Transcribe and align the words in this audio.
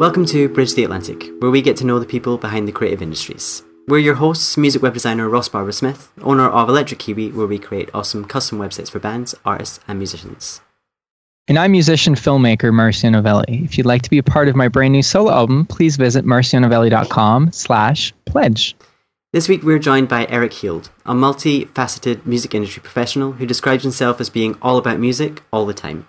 Welcome 0.00 0.24
to 0.28 0.48
Bridge 0.48 0.72
the 0.72 0.84
Atlantic, 0.84 1.28
where 1.40 1.50
we 1.50 1.60
get 1.60 1.76
to 1.76 1.84
know 1.84 1.98
the 1.98 2.06
people 2.06 2.38
behind 2.38 2.66
the 2.66 2.72
creative 2.72 3.02
industries. 3.02 3.62
We're 3.86 3.98
your 3.98 4.14
hosts, 4.14 4.56
music 4.56 4.80
web 4.80 4.94
designer 4.94 5.28
Ross 5.28 5.50
Barber 5.50 5.72
Smith, 5.72 6.10
owner 6.22 6.48
of 6.48 6.70
Electric 6.70 7.00
Kiwi, 7.00 7.32
where 7.32 7.46
we 7.46 7.58
create 7.58 7.90
awesome 7.92 8.24
custom 8.24 8.58
websites 8.58 8.90
for 8.90 8.98
bands, 8.98 9.34
artists, 9.44 9.78
and 9.86 9.98
musicians. 9.98 10.62
And 11.48 11.58
I'm 11.58 11.72
musician 11.72 12.14
filmmaker 12.14 12.72
Marcio 12.72 13.12
Novelli. 13.12 13.62
If 13.62 13.76
you'd 13.76 13.86
like 13.86 14.00
to 14.00 14.08
be 14.08 14.16
a 14.16 14.22
part 14.22 14.48
of 14.48 14.56
my 14.56 14.68
brand 14.68 14.92
new 14.92 15.02
solo 15.02 15.32
album, 15.32 15.66
please 15.66 15.98
visit 15.98 16.24
marcionovelli.com 16.24 17.52
slash 17.52 18.14
pledge. 18.24 18.74
This 19.34 19.50
week 19.50 19.62
we're 19.62 19.78
joined 19.78 20.08
by 20.08 20.26
Eric 20.30 20.54
Heald, 20.54 20.88
a 21.04 21.14
multi-faceted 21.14 22.26
music 22.26 22.54
industry 22.54 22.82
professional 22.82 23.32
who 23.32 23.44
describes 23.44 23.82
himself 23.82 24.18
as 24.18 24.30
being 24.30 24.56
all 24.62 24.78
about 24.78 24.98
music 24.98 25.42
all 25.52 25.66
the 25.66 25.74
time. 25.74 26.08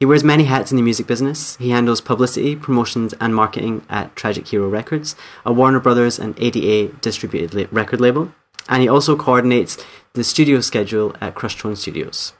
He 0.00 0.06
wears 0.06 0.24
many 0.24 0.44
hats 0.44 0.70
in 0.72 0.78
the 0.78 0.82
music 0.82 1.06
business. 1.06 1.56
He 1.56 1.68
handles 1.68 2.00
publicity, 2.00 2.56
promotions, 2.56 3.12
and 3.20 3.34
marketing 3.34 3.84
at 3.90 4.16
Tragic 4.16 4.48
Hero 4.48 4.66
Records, 4.66 5.14
a 5.44 5.52
Warner 5.52 5.78
Brothers 5.78 6.18
and 6.18 6.34
ADA 6.38 6.94
distributed 7.02 7.68
record 7.70 8.00
label, 8.00 8.32
and 8.66 8.80
he 8.80 8.88
also 8.88 9.14
coordinates 9.14 9.76
the 10.14 10.24
studio 10.24 10.62
schedule 10.62 11.14
at 11.20 11.34
Crushtone 11.34 11.76
Studios. 11.76 12.32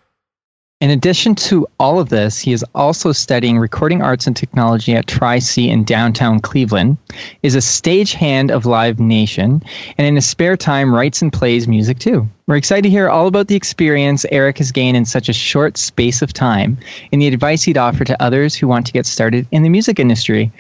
In 0.80 0.88
addition 0.88 1.34
to 1.34 1.66
all 1.78 2.00
of 2.00 2.08
this, 2.08 2.38
he 2.38 2.54
is 2.54 2.64
also 2.74 3.12
studying 3.12 3.58
recording 3.58 4.00
arts 4.00 4.26
and 4.26 4.34
technology 4.34 4.94
at 4.94 5.06
Tri 5.06 5.38
C 5.38 5.68
in 5.68 5.84
downtown 5.84 6.40
Cleveland, 6.40 6.96
is 7.42 7.54
a 7.54 7.58
stagehand 7.58 8.50
of 8.50 8.64
Live 8.64 8.98
Nation, 8.98 9.62
and 9.98 10.06
in 10.06 10.14
his 10.14 10.26
spare 10.26 10.56
time 10.56 10.94
writes 10.94 11.20
and 11.20 11.30
plays 11.30 11.68
music 11.68 11.98
too. 11.98 12.26
We're 12.46 12.56
excited 12.56 12.84
to 12.84 12.90
hear 12.90 13.10
all 13.10 13.26
about 13.26 13.48
the 13.48 13.56
experience 13.56 14.24
Eric 14.32 14.56
has 14.56 14.72
gained 14.72 14.96
in 14.96 15.04
such 15.04 15.28
a 15.28 15.34
short 15.34 15.76
space 15.76 16.22
of 16.22 16.32
time 16.32 16.78
and 17.12 17.20
the 17.20 17.28
advice 17.28 17.62
he'd 17.62 17.76
offer 17.76 18.04
to 18.04 18.22
others 18.22 18.54
who 18.54 18.66
want 18.66 18.86
to 18.86 18.92
get 18.94 19.04
started 19.04 19.46
in 19.50 19.62
the 19.62 19.68
music 19.68 20.00
industry. 20.00 20.50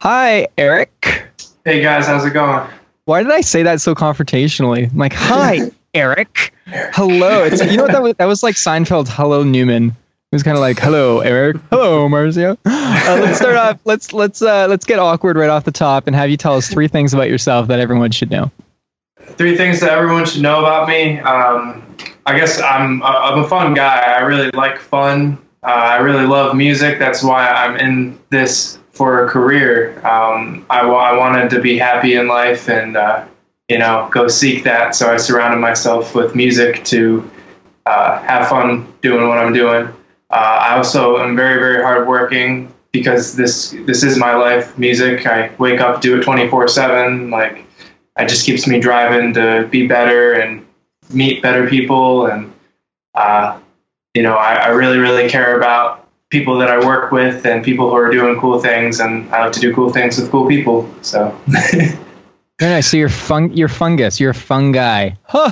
Hi, 0.00 0.48
Eric. 0.58 1.30
Hey 1.64 1.80
guys, 1.80 2.08
how's 2.08 2.24
it 2.24 2.32
going? 2.32 2.68
Why 3.04 3.22
did 3.22 3.30
I 3.30 3.42
say 3.42 3.62
that 3.62 3.80
so 3.80 3.94
confrontationally? 3.94 4.90
I'm 4.90 4.98
like, 4.98 5.12
hi, 5.12 5.70
Eric. 5.94 6.54
Hello. 6.66 7.44
It's 7.44 7.62
you 7.64 7.76
know 7.76 7.84
what 7.84 7.92
that 7.92 8.02
was 8.02 8.14
that 8.16 8.24
was 8.24 8.42
like 8.42 8.54
Seinfeld 8.54 9.08
Hello 9.08 9.42
Newman. 9.42 9.88
It 9.88 10.36
was 10.36 10.42
kind 10.42 10.56
of 10.56 10.62
like 10.62 10.78
hello 10.78 11.20
Eric. 11.20 11.58
Hello 11.70 12.08
Marcio. 12.08 12.56
Uh, 12.64 13.18
let's 13.20 13.38
start 13.38 13.56
off 13.56 13.80
let's 13.84 14.12
let's 14.12 14.40
uh, 14.40 14.66
let's 14.68 14.86
get 14.86 14.98
awkward 14.98 15.36
right 15.36 15.50
off 15.50 15.64
the 15.64 15.72
top 15.72 16.06
and 16.06 16.16
have 16.16 16.30
you 16.30 16.36
tell 16.36 16.54
us 16.54 16.68
three 16.68 16.88
things 16.88 17.12
about 17.12 17.28
yourself 17.28 17.68
that 17.68 17.80
everyone 17.80 18.10
should 18.10 18.30
know. 18.30 18.50
Three 19.20 19.56
things 19.56 19.80
that 19.80 19.90
everyone 19.90 20.24
should 20.24 20.42
know 20.42 20.60
about 20.60 20.88
me. 20.88 21.18
Um, 21.18 21.84
I 22.24 22.38
guess 22.38 22.60
I'm 22.60 23.02
I'm 23.02 23.40
a 23.40 23.48
fun 23.48 23.74
guy. 23.74 24.14
I 24.16 24.20
really 24.20 24.50
like 24.52 24.78
fun. 24.78 25.36
Uh, 25.62 25.66
I 25.66 25.96
really 25.98 26.26
love 26.26 26.56
music. 26.56 26.98
That's 26.98 27.22
why 27.22 27.48
I'm 27.48 27.76
in 27.76 28.18
this 28.30 28.78
for 28.92 29.26
a 29.26 29.28
career. 29.28 29.98
Um, 30.06 30.64
I, 30.70 30.80
I 30.80 31.16
wanted 31.16 31.50
to 31.50 31.60
be 31.60 31.78
happy 31.78 32.14
in 32.14 32.28
life 32.28 32.68
and 32.68 32.96
uh, 32.96 33.26
you 33.72 33.78
know, 33.78 34.06
go 34.12 34.28
seek 34.28 34.64
that. 34.64 34.94
So 34.94 35.10
I 35.10 35.16
surrounded 35.16 35.56
myself 35.56 36.14
with 36.14 36.34
music 36.34 36.84
to 36.84 37.28
uh, 37.86 38.18
have 38.18 38.46
fun 38.46 38.92
doing 39.00 39.26
what 39.26 39.38
I'm 39.38 39.54
doing. 39.54 39.86
Uh, 40.28 40.58
I 40.68 40.76
also 40.76 41.16
am 41.16 41.34
very, 41.36 41.58
very 41.58 41.82
hardworking 41.82 42.70
because 42.92 43.34
this 43.34 43.70
this 43.86 44.02
is 44.02 44.18
my 44.18 44.34
life. 44.34 44.76
Music. 44.78 45.26
I 45.26 45.54
wake 45.56 45.80
up, 45.80 46.02
do 46.02 46.18
it 46.18 46.22
24 46.22 46.68
seven. 46.68 47.30
Like, 47.30 47.64
it 48.18 48.28
just 48.28 48.44
keeps 48.44 48.66
me 48.66 48.78
driving 48.78 49.32
to 49.34 49.66
be 49.70 49.86
better 49.86 50.34
and 50.34 50.66
meet 51.08 51.40
better 51.40 51.66
people. 51.66 52.26
And 52.26 52.52
uh, 53.14 53.58
you 54.12 54.22
know, 54.22 54.34
I, 54.34 54.54
I 54.54 54.68
really, 54.68 54.98
really 54.98 55.30
care 55.30 55.56
about 55.56 56.06
people 56.28 56.58
that 56.58 56.68
I 56.68 56.78
work 56.84 57.10
with 57.10 57.46
and 57.46 57.64
people 57.64 57.88
who 57.88 57.96
are 57.96 58.10
doing 58.10 58.38
cool 58.38 58.60
things. 58.60 59.00
And 59.00 59.34
I 59.34 59.44
like 59.44 59.52
to 59.52 59.60
do 59.60 59.74
cool 59.74 59.90
things 59.90 60.20
with 60.20 60.30
cool 60.30 60.46
people. 60.46 60.94
So. 61.00 61.34
Very 62.62 62.74
nice. 62.74 62.86
So 62.92 62.96
you're 62.96 63.08
fun. 63.08 63.52
You're 63.56 63.66
fungus. 63.66 64.20
You're 64.20 64.32
fungi. 64.34 65.10
I'm 65.34 65.50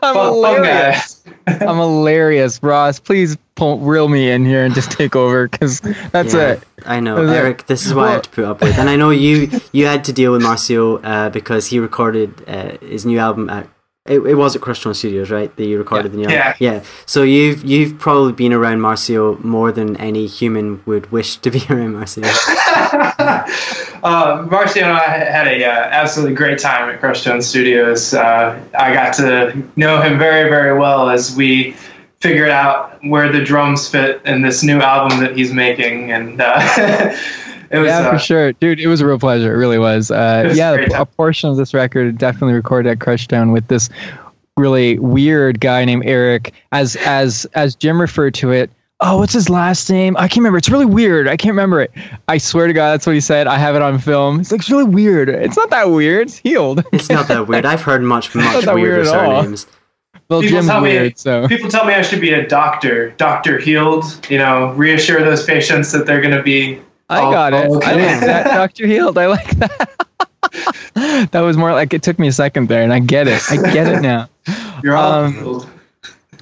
Fun- 0.00 0.32
hilarious. 0.32 1.22
I'm 1.46 1.76
hilarious, 1.76 2.62
Ross. 2.62 2.98
Please 3.00 3.36
pull, 3.54 3.78
reel 3.80 4.08
me 4.08 4.30
in 4.30 4.46
here 4.46 4.64
and 4.64 4.74
just 4.74 4.90
take 4.90 5.14
over 5.14 5.46
because 5.46 5.80
that's 6.10 6.32
Yeah, 6.32 6.52
it. 6.52 6.62
I 6.86 7.00
know, 7.00 7.16
That's 7.26 7.36
it. 7.36 7.40
Eric. 7.42 7.66
This 7.66 7.84
is 7.84 7.92
what 7.92 8.08
I 8.08 8.12
have 8.12 8.22
to 8.22 8.30
put 8.30 8.44
up 8.44 8.62
with, 8.62 8.78
and 8.78 8.88
I 8.88 8.96
know 8.96 9.10
you 9.10 9.50
you 9.72 9.84
had 9.84 10.04
to 10.04 10.12
deal 10.14 10.32
with 10.32 10.40
Marcio 10.40 11.00
uh, 11.04 11.28
because 11.28 11.66
he 11.66 11.78
recorded 11.80 12.32
uh, 12.48 12.78
his 12.80 13.04
new 13.04 13.18
album 13.18 13.50
at. 13.50 13.68
It, 14.06 14.20
it 14.20 14.36
was 14.36 14.56
at 14.56 14.62
Crushtone 14.62 14.96
Studios, 14.96 15.30
right? 15.30 15.54
That 15.54 15.66
you 15.66 15.76
recorded 15.76 16.12
the 16.12 16.16
new 16.16 16.24
album. 16.24 16.38
Yeah. 16.60 16.72
Yeah. 16.72 16.82
So 17.04 17.24
you've 17.24 17.62
you've 17.62 17.98
probably 17.98 18.32
been 18.32 18.54
around 18.54 18.78
Marcio 18.78 19.38
more 19.44 19.70
than 19.70 19.98
any 19.98 20.26
human 20.26 20.82
would 20.86 21.12
wish 21.12 21.36
to 21.36 21.50
be 21.50 21.58
around 21.68 21.92
Marcio. 21.92 22.22
uh, 23.18 23.44
Marcio 24.48 24.82
and 24.82 24.92
I 24.92 25.02
had 25.02 25.46
a 25.46 25.64
uh, 25.64 25.70
absolutely 25.70 26.34
great 26.34 26.58
time 26.58 26.88
at 26.88 27.00
Crushtone 27.00 27.42
Studios. 27.42 28.14
Uh, 28.14 28.60
I 28.78 28.92
got 28.92 29.14
to 29.14 29.62
know 29.76 30.00
him 30.00 30.18
very, 30.18 30.48
very 30.48 30.78
well 30.78 31.10
as 31.10 31.34
we 31.34 31.74
figured 32.20 32.50
out 32.50 32.98
where 33.04 33.30
the 33.30 33.42
drums 33.42 33.88
fit 33.88 34.20
in 34.24 34.42
this 34.42 34.62
new 34.62 34.80
album 34.80 35.20
that 35.20 35.36
he's 35.36 35.52
making, 35.52 36.10
and 36.10 36.40
uh, 36.40 36.58
it 37.70 37.78
was 37.78 37.88
yeah, 37.88 38.00
uh, 38.00 38.12
for 38.12 38.18
sure, 38.18 38.52
dude. 38.54 38.80
It 38.80 38.88
was 38.88 39.00
a 39.00 39.06
real 39.06 39.18
pleasure. 39.18 39.54
It 39.54 39.58
really 39.58 39.78
was. 39.78 40.10
Uh, 40.10 40.42
It 40.44 40.48
was 40.48 40.58
yeah, 40.58 40.72
a 40.72 41.02
a, 41.02 41.06
portion 41.06 41.50
of 41.50 41.56
this 41.56 41.74
record 41.74 42.18
definitely 42.18 42.54
recorded 42.54 42.90
at 42.90 42.98
Crushtone 42.98 43.52
with 43.52 43.68
this 43.68 43.88
really 44.56 44.98
weird 44.98 45.60
guy 45.60 45.84
named 45.84 46.04
Eric, 46.04 46.52
as 46.72 46.96
as 46.96 47.46
as 47.54 47.74
Jim 47.74 48.00
referred 48.00 48.34
to 48.34 48.50
it. 48.50 48.70
Oh, 49.00 49.18
what's 49.18 49.32
his 49.32 49.48
last 49.48 49.88
name? 49.90 50.16
I 50.16 50.22
can't 50.22 50.38
remember. 50.38 50.58
It's 50.58 50.68
really 50.68 50.84
weird. 50.86 51.28
I 51.28 51.36
can't 51.36 51.52
remember 51.52 51.80
it. 51.82 51.92
I 52.26 52.38
swear 52.38 52.66
to 52.66 52.72
God, 52.72 52.92
that's 52.92 53.06
what 53.06 53.14
he 53.14 53.20
said. 53.20 53.46
I 53.46 53.56
have 53.56 53.76
it 53.76 53.82
on 53.82 53.98
film. 54.00 54.40
It's 54.40 54.50
like 54.50 54.60
it's 54.60 54.70
really 54.70 54.84
weird. 54.84 55.28
It's 55.28 55.56
not 55.56 55.70
that 55.70 55.84
weird. 55.90 56.26
It's 56.26 56.38
Heald. 56.38 56.82
It's 56.92 57.08
not 57.08 57.28
that 57.28 57.46
weird. 57.46 57.64
I've 57.64 57.82
heard 57.82 58.02
much 58.02 58.34
much 58.34 58.66
weirder 58.66 58.74
weird 58.74 59.06
surnames. 59.06 59.66
well, 60.28 60.40
People 60.40 60.56
Jim's 60.58 60.66
tell 60.66 60.80
me- 60.80 60.90
weird, 60.90 61.16
so 61.18 61.46
People 61.46 61.70
tell 61.70 61.84
me 61.84 61.94
I 61.94 62.02
should 62.02 62.20
be 62.20 62.32
a 62.32 62.44
doctor, 62.48 63.10
Doctor 63.12 63.58
Healed. 63.58 64.26
You 64.28 64.38
know, 64.38 64.72
reassure 64.72 65.22
those 65.22 65.44
patients 65.44 65.92
that 65.92 66.04
they're 66.04 66.20
going 66.20 66.34
to 66.36 66.42
be. 66.42 66.80
I 67.08 67.20
all- 67.20 67.30
got 67.32 67.52
it. 67.54 67.66
all 67.68 67.76
I 67.84 67.92
okay. 67.92 68.10
like 68.12 68.20
that, 68.26 68.44
Doctor 68.48 68.86
Healed. 68.88 69.16
I 69.16 69.26
like 69.26 69.48
that. 69.58 69.90
that 71.30 71.40
was 71.40 71.56
more 71.56 71.72
like 71.72 71.94
it 71.94 72.02
took 72.02 72.18
me 72.18 72.26
a 72.26 72.32
second 72.32 72.68
there, 72.68 72.82
and 72.82 72.92
I 72.92 72.98
get 72.98 73.28
it. 73.28 73.40
I 73.48 73.56
get 73.72 73.86
it 73.86 74.00
now. 74.00 74.28
You're 74.82 74.96
all 74.96 75.12
Um, 75.24 75.34
healed. 75.34 75.68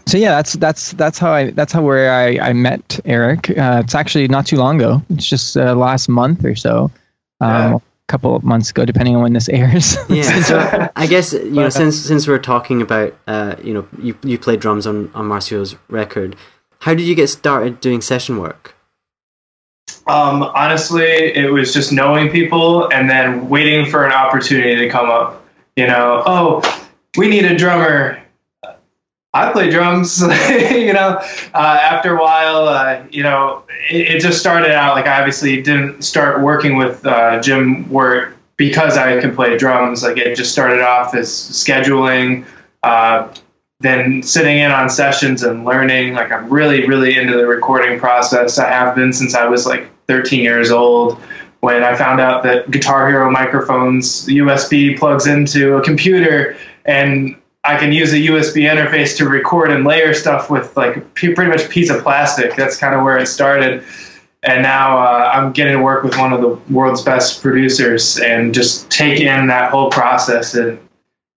So 0.06 0.18
yeah, 0.18 0.30
that's 0.30 0.52
that's 0.54 0.92
that's 0.92 1.18
how 1.18 1.32
I 1.32 1.50
that's 1.50 1.72
how 1.72 1.82
where 1.82 2.12
I 2.12 2.38
I 2.38 2.52
met 2.52 3.00
Eric. 3.04 3.50
Uh, 3.50 3.82
it's 3.84 3.94
actually 3.94 4.28
not 4.28 4.46
too 4.46 4.56
long 4.56 4.76
ago. 4.76 5.02
It's 5.10 5.28
just 5.28 5.56
uh, 5.56 5.74
last 5.74 6.08
month 6.08 6.44
or 6.44 6.54
so, 6.54 6.92
um, 7.40 7.50
Yeah. 7.50 7.74
a 7.76 7.80
couple 8.06 8.36
of 8.36 8.44
months 8.44 8.70
ago, 8.70 8.84
depending 8.84 9.16
on 9.16 9.22
when 9.22 9.32
this 9.32 9.48
airs. 9.48 9.96
Yeah, 10.08 10.42
so 10.42 10.88
I 10.96 11.06
guess 11.08 11.32
you 11.32 11.50
know 11.50 11.70
since 11.70 11.96
since 11.96 12.28
we're 12.28 12.38
talking 12.38 12.80
about 12.80 13.14
uh, 13.26 13.56
you 13.62 13.74
know 13.74 13.88
you 14.00 14.16
you 14.22 14.38
played 14.38 14.60
drums 14.60 14.86
on 14.86 15.10
on 15.12 15.26
Marcio's 15.26 15.74
record, 15.88 16.36
how 16.80 16.94
did 16.94 17.02
you 17.06 17.16
get 17.16 17.26
started 17.28 17.80
doing 17.80 18.00
session 18.00 18.38
work? 18.38 18.74
Um, 20.06 20.44
honestly, 20.54 21.02
it 21.34 21.50
was 21.52 21.74
just 21.74 21.90
knowing 21.92 22.30
people 22.30 22.88
and 22.92 23.10
then 23.10 23.48
waiting 23.48 23.86
for 23.86 24.04
an 24.06 24.12
opportunity 24.12 24.76
to 24.76 24.88
come 24.88 25.10
up. 25.10 25.44
You 25.74 25.88
know, 25.88 26.22
oh, 26.26 26.62
we 27.16 27.26
need 27.28 27.44
a 27.44 27.56
drummer. 27.56 28.22
I 29.36 29.52
play 29.52 29.68
drums. 29.68 30.20
you 30.70 30.92
know, 30.94 31.18
uh, 31.54 31.78
after 31.82 32.16
a 32.16 32.20
while, 32.20 32.68
uh, 32.68 33.04
you 33.10 33.22
know, 33.22 33.64
it, 33.90 34.16
it 34.16 34.20
just 34.20 34.40
started 34.40 34.72
out 34.72 34.94
like 34.94 35.06
I 35.06 35.18
obviously 35.18 35.60
didn't 35.60 36.02
start 36.02 36.40
working 36.40 36.76
with 36.76 37.04
uh, 37.04 37.40
Jim 37.42 37.88
Wirt 37.90 38.34
because 38.56 38.96
I 38.96 39.20
can 39.20 39.34
play 39.34 39.58
drums. 39.58 40.02
Like 40.02 40.16
it 40.16 40.36
just 40.36 40.52
started 40.52 40.80
off 40.80 41.14
as 41.14 41.28
scheduling. 41.28 42.46
Uh, 42.82 43.32
then 43.80 44.22
sitting 44.22 44.58
in 44.58 44.70
on 44.70 44.88
sessions 44.88 45.42
and 45.42 45.66
learning. 45.66 46.14
Like 46.14 46.32
I'm 46.32 46.48
really, 46.48 46.86
really 46.88 47.18
into 47.18 47.36
the 47.36 47.46
recording 47.46 47.98
process. 47.98 48.58
I 48.58 48.68
have 48.70 48.94
been 48.94 49.12
since 49.12 49.34
I 49.34 49.46
was 49.46 49.66
like 49.66 49.90
13 50.08 50.40
years 50.40 50.70
old. 50.70 51.20
when 51.60 51.82
I 51.82 51.94
found 51.94 52.20
out 52.20 52.42
that 52.44 52.70
Guitar 52.70 53.08
Hero 53.08 53.30
microphones 53.30 54.26
USB 54.26 54.98
plugs 54.98 55.26
into 55.26 55.76
a 55.76 55.82
computer 55.82 56.56
and 56.86 57.36
I 57.66 57.76
can 57.78 57.92
use 57.92 58.12
a 58.12 58.16
USB 58.16 58.62
interface 58.70 59.16
to 59.18 59.28
record 59.28 59.70
and 59.70 59.84
layer 59.84 60.14
stuff 60.14 60.50
with 60.50 60.76
like 60.76 61.14
pretty 61.14 61.50
much 61.50 61.68
piece 61.68 61.90
of 61.90 62.02
plastic. 62.02 62.54
That's 62.54 62.76
kind 62.76 62.94
of 62.94 63.02
where 63.02 63.18
it 63.18 63.26
started. 63.26 63.84
And 64.42 64.62
now 64.62 64.98
uh, 64.98 65.32
I'm 65.34 65.52
getting 65.52 65.76
to 65.76 65.82
work 65.82 66.04
with 66.04 66.16
one 66.16 66.32
of 66.32 66.40
the 66.40 66.48
world's 66.72 67.02
best 67.02 67.42
producers 67.42 68.18
and 68.18 68.54
just 68.54 68.88
take 68.90 69.20
in 69.20 69.48
that 69.48 69.72
whole 69.72 69.90
process. 69.90 70.54
And 70.54 70.78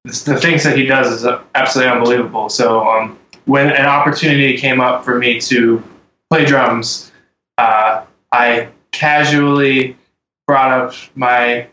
the 0.03 0.39
things 0.39 0.63
that 0.63 0.77
he 0.77 0.85
does 0.85 1.23
is 1.23 1.27
absolutely 1.55 1.91
unbelievable. 1.91 2.49
So 2.49 2.87
um, 2.87 3.17
when 3.45 3.71
an 3.71 3.87
opportunity 3.87 4.57
came 4.57 4.79
up 4.79 5.03
for 5.03 5.17
me 5.17 5.39
to 5.41 5.83
play 6.29 6.45
drums, 6.45 7.11
uh, 7.57 8.05
I 8.31 8.69
casually 8.91 9.97
brought 10.45 10.71
up 10.71 10.93
my 11.15 11.67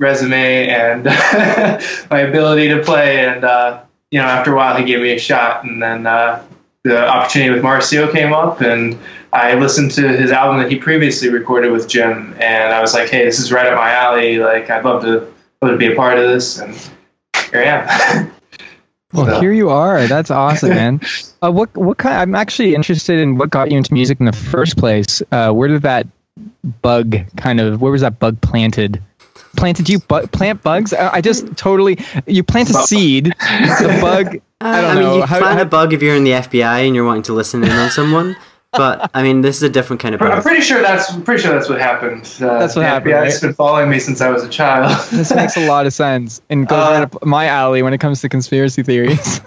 resume 0.00 0.68
and 0.68 1.04
my 2.10 2.20
ability 2.20 2.68
to 2.68 2.82
play. 2.82 3.24
And, 3.24 3.44
uh, 3.44 3.83
you 4.14 4.20
know, 4.20 4.26
after 4.26 4.52
a 4.52 4.56
while, 4.56 4.76
he 4.76 4.84
gave 4.84 5.00
me 5.00 5.12
a 5.12 5.18
shot. 5.18 5.64
And 5.64 5.82
then 5.82 6.06
uh, 6.06 6.40
the 6.84 7.04
opportunity 7.04 7.50
with 7.50 7.64
Marcio 7.64 8.12
came 8.12 8.32
up, 8.32 8.60
and 8.60 8.96
I 9.32 9.54
listened 9.54 9.90
to 9.92 10.06
his 10.06 10.30
album 10.30 10.58
that 10.58 10.70
he 10.70 10.78
previously 10.78 11.30
recorded 11.30 11.72
with 11.72 11.88
Jim. 11.88 12.32
And 12.38 12.72
I 12.72 12.80
was 12.80 12.94
like, 12.94 13.10
hey, 13.10 13.24
this 13.24 13.40
is 13.40 13.50
right 13.50 13.66
up 13.66 13.74
my 13.74 13.90
alley. 13.90 14.38
Like, 14.38 14.70
I'd 14.70 14.84
love 14.84 15.02
to, 15.02 15.26
love 15.60 15.72
to 15.72 15.76
be 15.76 15.92
a 15.92 15.96
part 15.96 16.16
of 16.16 16.28
this. 16.28 16.60
And 16.60 16.76
here 17.50 17.62
I 17.62 17.64
am. 17.64 18.30
Well, 19.12 19.26
so. 19.26 19.40
here 19.40 19.52
you 19.52 19.70
are. 19.70 20.08
That's 20.08 20.30
awesome, 20.32 20.70
man. 20.70 21.00
Uh, 21.40 21.52
what 21.52 21.72
what 21.76 21.98
kind? 21.98 22.16
I'm 22.16 22.34
actually 22.34 22.74
interested 22.74 23.20
in 23.20 23.38
what 23.38 23.48
got 23.48 23.70
you 23.70 23.76
into 23.76 23.94
music 23.94 24.18
in 24.18 24.26
the 24.26 24.32
first 24.32 24.76
place. 24.76 25.22
Uh, 25.30 25.52
where 25.52 25.68
did 25.68 25.82
that 25.82 26.08
bug 26.82 27.18
kind 27.36 27.60
of? 27.60 27.80
Where 27.80 27.92
was 27.92 28.00
that 28.00 28.18
bug 28.18 28.40
planted? 28.40 29.00
Planted 29.56 29.88
you 29.88 29.98
bu- 30.00 30.26
plant 30.28 30.62
bugs? 30.62 30.92
I 30.92 31.20
just 31.20 31.46
mm. 31.46 31.56
totally 31.56 31.98
you 32.26 32.42
plant 32.42 32.70
a 32.70 32.74
seed. 32.74 33.26
The 33.26 33.98
bug. 34.00 34.40
Uh, 34.60 34.68
I 34.68 34.80
don't 34.80 34.90
I 34.92 34.94
mean, 34.94 35.02
know. 35.02 35.16
you 35.16 35.22
how, 35.24 35.38
plant 35.40 35.58
how, 35.58 35.62
a 35.62 35.66
bug 35.66 35.92
if 35.92 36.00
you're 36.00 36.14
in 36.14 36.24
the 36.24 36.30
FBI 36.30 36.86
and 36.86 36.94
you're 36.94 37.04
wanting 37.04 37.24
to 37.24 37.34
listen 37.34 37.62
in 37.62 37.70
on 37.70 37.90
someone. 37.90 38.34
But 38.76 39.10
I 39.14 39.22
mean, 39.22 39.40
this 39.40 39.56
is 39.56 39.62
a 39.62 39.68
different 39.68 40.00
kind 40.00 40.14
of. 40.14 40.22
I'm 40.22 40.42
pretty 40.42 40.62
sure 40.62 40.82
that's 40.82 41.12
I'm 41.12 41.22
pretty 41.22 41.42
sure 41.42 41.52
that's 41.52 41.68
what 41.68 41.80
happened. 41.80 42.22
Uh, 42.40 42.58
that's 42.58 42.76
what 42.76 42.84
happened. 42.84 43.10
Yeah, 43.10 43.24
it's 43.24 43.40
been 43.40 43.54
following 43.54 43.90
me 43.90 43.98
since 43.98 44.20
I 44.20 44.30
was 44.30 44.42
a 44.44 44.48
child. 44.48 44.96
this 45.10 45.34
makes 45.34 45.56
a 45.56 45.66
lot 45.66 45.86
of 45.86 45.92
sense 45.92 46.40
and 46.50 46.66
goes 46.66 46.78
uh, 46.78 46.90
right 46.90 47.02
up 47.02 47.24
my 47.24 47.46
alley 47.46 47.82
when 47.82 47.92
it 47.92 47.98
comes 47.98 48.20
to 48.22 48.28
conspiracy 48.28 48.82
theories. 48.82 49.40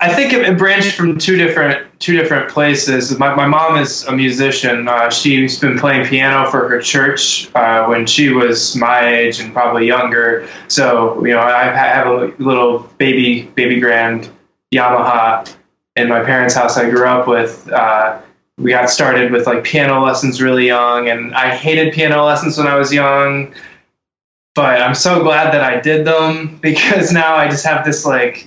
I 0.00 0.12
think 0.14 0.32
it, 0.32 0.42
it, 0.42 0.58
branched 0.58 0.96
from 0.96 1.18
two 1.18 1.36
different 1.36 1.86
two 2.00 2.16
different 2.16 2.50
places. 2.50 3.18
My 3.18 3.34
my 3.34 3.46
mom 3.46 3.76
is 3.76 4.04
a 4.04 4.12
musician. 4.12 4.88
Uh, 4.88 5.10
she's 5.10 5.58
been 5.58 5.78
playing 5.78 6.06
piano 6.06 6.50
for 6.50 6.68
her 6.68 6.80
church 6.80 7.54
uh, 7.54 7.86
when 7.86 8.06
she 8.06 8.30
was 8.30 8.76
my 8.76 9.08
age 9.14 9.40
and 9.40 9.52
probably 9.52 9.86
younger. 9.86 10.48
So 10.68 11.24
you 11.24 11.32
know, 11.32 11.40
I 11.40 11.64
have 11.64 12.06
a 12.06 12.34
little 12.38 12.80
baby 12.98 13.42
baby 13.54 13.80
grand 13.80 14.30
Yamaha 14.72 15.54
in 15.96 16.08
my 16.08 16.22
parents' 16.24 16.54
house 16.54 16.76
I 16.76 16.90
grew 16.90 17.06
up 17.06 17.26
with, 17.26 17.70
uh, 17.70 18.20
we 18.58 18.70
got 18.70 18.90
started 18.90 19.32
with 19.32 19.46
like 19.46 19.64
piano 19.64 20.04
lessons 20.04 20.40
really 20.40 20.66
young, 20.66 21.08
and 21.08 21.34
I 21.34 21.54
hated 21.54 21.92
piano 21.92 22.24
lessons 22.24 22.56
when 22.58 22.66
I 22.66 22.76
was 22.76 22.92
young. 22.92 23.54
But 24.54 24.80
I'm 24.80 24.94
so 24.94 25.22
glad 25.22 25.52
that 25.52 25.62
I 25.62 25.80
did 25.80 26.06
them 26.06 26.58
because 26.62 27.12
now 27.12 27.34
I 27.34 27.48
just 27.48 27.64
have 27.64 27.84
this 27.84 28.04
like 28.04 28.46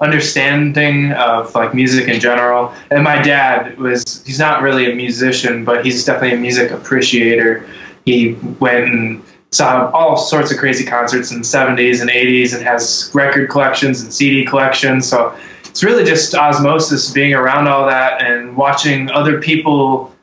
understanding 0.00 1.12
of 1.12 1.54
like 1.54 1.74
music 1.74 2.08
in 2.08 2.20
general. 2.20 2.74
And 2.90 3.04
my 3.04 3.22
dad 3.22 3.78
was 3.78 4.24
he's 4.26 4.38
not 4.38 4.62
really 4.62 4.90
a 4.90 4.94
musician, 4.94 5.64
but 5.64 5.84
he's 5.84 6.04
definitely 6.04 6.36
a 6.36 6.40
music 6.40 6.70
appreciator. 6.72 7.68
He 8.04 8.34
went 8.58 8.84
and 8.84 9.22
saw 9.52 9.88
all 9.92 10.16
sorts 10.16 10.50
of 10.50 10.58
crazy 10.58 10.84
concerts 10.84 11.30
in 11.30 11.38
the 11.38 11.44
70s 11.44 12.00
and 12.00 12.10
80s 12.10 12.54
and 12.54 12.62
has 12.64 13.10
record 13.14 13.48
collections 13.48 14.02
and 14.02 14.12
CD 14.12 14.44
collections. 14.44 15.08
So 15.08 15.36
it's 15.74 15.82
really 15.82 16.04
just 16.04 16.32
osmosis 16.36 17.10
being 17.10 17.34
around 17.34 17.66
all 17.66 17.84
that 17.84 18.22
and 18.22 18.56
watching 18.56 19.10
other 19.10 19.40
people 19.40 20.14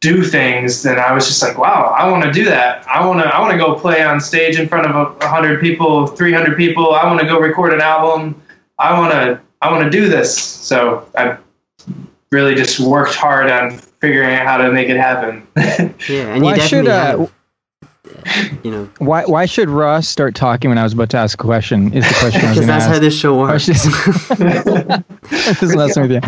do 0.00 0.24
things. 0.24 0.82
Then 0.82 0.98
i 0.98 1.12
was 1.12 1.28
just 1.28 1.40
like 1.44 1.56
wow 1.56 1.94
i 1.96 2.10
want 2.10 2.24
to 2.24 2.32
do 2.32 2.44
that. 2.46 2.84
I 2.88 3.06
want 3.06 3.20
to 3.20 3.26
i 3.28 3.38
want 3.40 3.52
to 3.52 3.56
go 3.56 3.76
play 3.78 4.02
on 4.02 4.20
stage 4.20 4.58
in 4.58 4.66
front 4.66 4.88
of 4.88 5.16
100 5.20 5.60
people 5.60 6.08
300 6.08 6.56
people. 6.56 6.92
I 6.92 7.06
want 7.06 7.20
to 7.20 7.26
go 7.26 7.38
record 7.38 7.72
an 7.72 7.80
album. 7.80 8.42
I 8.80 8.98
want 8.98 9.12
to 9.12 9.40
i 9.62 9.70
want 9.70 9.84
to 9.84 9.90
do 9.90 10.08
this. 10.08 10.36
So 10.36 11.08
i 11.16 11.38
really 12.32 12.56
just 12.56 12.80
worked 12.80 13.14
hard 13.14 13.48
on 13.48 13.78
figuring 14.00 14.34
out 14.34 14.44
how 14.44 14.56
to 14.56 14.72
make 14.72 14.88
it 14.88 14.96
happen. 14.96 15.46
Yeah 16.08 16.34
and 16.34 16.44
you 16.44 16.56
definitely 16.56 16.66
should, 16.66 16.88
uh, 16.88 17.18
have, 17.18 17.32
you 18.64 18.70
know. 18.70 18.88
Why 18.98 19.24
why 19.24 19.46
should 19.46 19.68
Ross 19.68 20.08
start 20.08 20.34
talking 20.34 20.70
when 20.70 20.78
I 20.78 20.82
was 20.82 20.92
about 20.92 21.10
to 21.10 21.16
ask 21.16 21.40
a 21.40 21.44
question? 21.44 21.92
Is 21.92 22.06
the 22.06 22.14
question 22.14 22.40
because 22.40 22.66
that's 22.72 22.84
ask. 22.84 22.92
how 22.92 22.98
this 22.98 23.18
show 23.18 23.38
works. 23.38 23.66
Just 23.66 23.86
messing 25.76 26.08
with 26.08 26.12
you. 26.12 26.20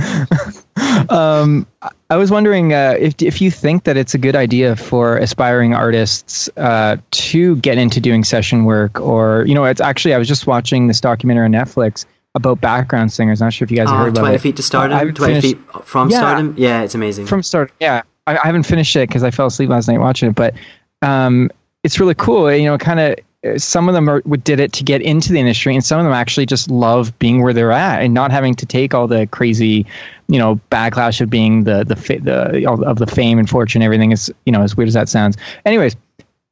Um, 1.09 1.67
I 2.11 2.17
was 2.17 2.31
wondering 2.31 2.73
uh, 2.73 2.97
if 2.99 3.21
if 3.21 3.41
you 3.41 3.51
think 3.51 3.85
that 3.85 3.97
it's 3.97 4.15
a 4.15 4.19
good 4.19 4.37
idea 4.37 4.77
for 4.77 5.17
aspiring 5.19 5.75
artists 5.75 6.49
uh, 6.57 6.97
to 7.11 7.57
get 7.57 7.79
into 7.79 8.01
doing 8.01 8.25
session 8.25 8.65
work, 8.65 9.01
or 9.01 9.45
you 9.47 9.55
know, 9.55 9.65
it's 9.65 9.81
actually 9.81 10.15
I 10.15 10.19
was 10.19 10.29
just 10.29 10.47
watching 10.47 10.87
this 10.87 11.01
documentary 11.01 11.45
on 11.45 11.53
Netflix 11.53 12.07
about 12.35 12.61
background 12.61 13.13
singers. 13.13 13.43
I'm 13.43 13.47
not 13.47 13.53
sure 13.53 13.65
if 13.65 13.71
you 13.71 13.77
guys 13.77 13.89
have 13.89 13.99
heard 13.99 14.09
about 14.09 14.21
20 14.21 14.35
it. 14.35 14.41
feet 14.41 14.57
to 14.57 14.63
stardom. 14.63 14.97
Uh, 14.97 15.13
20 15.13 15.41
feet 15.41 15.59
from 15.85 16.11
yeah, 16.11 16.19
stardom. 16.19 16.55
Yeah, 16.57 16.83
it's 16.83 16.95
amazing. 16.95 17.27
From 17.27 17.43
start. 17.43 17.73
Yeah, 17.81 18.03
I, 18.27 18.37
I 18.37 18.47
haven't 18.47 18.65
finished 18.65 18.95
it 18.97 19.09
because 19.09 19.23
I 19.23 19.31
fell 19.31 19.47
asleep 19.47 19.69
last 19.69 19.89
night 19.89 19.99
watching 19.99 20.31
it, 20.31 20.35
but 20.35 20.55
um, 21.03 21.51
it's 21.85 21.99
really 21.99 22.15
cool. 22.15 22.53
You 22.53 22.67
know, 22.67 22.79
kind 22.79 23.01
of 23.01 23.17
uh, 23.45 23.59
some 23.59 23.89
of 23.89 23.95
them 23.95 24.09
are, 24.09 24.21
did 24.21 24.61
it 24.61 24.73
to 24.75 24.85
get 24.85 25.03
into 25.03 25.33
the 25.33 25.41
industry, 25.41 25.75
and 25.75 25.85
some 25.85 25.99
of 25.99 26.05
them 26.05 26.13
actually 26.13 26.47
just 26.47 26.71
love 26.71 27.19
being 27.19 27.43
where 27.43 27.53
they're 27.53 27.73
at 27.73 28.03
and 28.03 28.15
not 28.15 28.31
having 28.31 28.55
to 28.55 28.67
take 28.67 28.95
all 28.95 29.09
the 29.09 29.27
crazy, 29.29 29.87
you 30.29 30.39
know, 30.39 30.61
backlash 30.71 31.21
of 31.21 31.29
being 31.31 31.65
the 31.65 31.85
the 31.85 31.95
the 32.23 32.69
of 32.69 32.99
the 32.99 33.07
fame 33.07 33.39
and 33.39 33.51
fortune. 33.51 33.83
Everything 33.83 34.13
is 34.13 34.33
you 34.47 34.53
know 34.53 34.63
as 34.63 34.77
weird 34.77 34.89
as 34.89 34.95
that 34.95 35.09
sounds. 35.09 35.37
Anyways, 35.65 35.97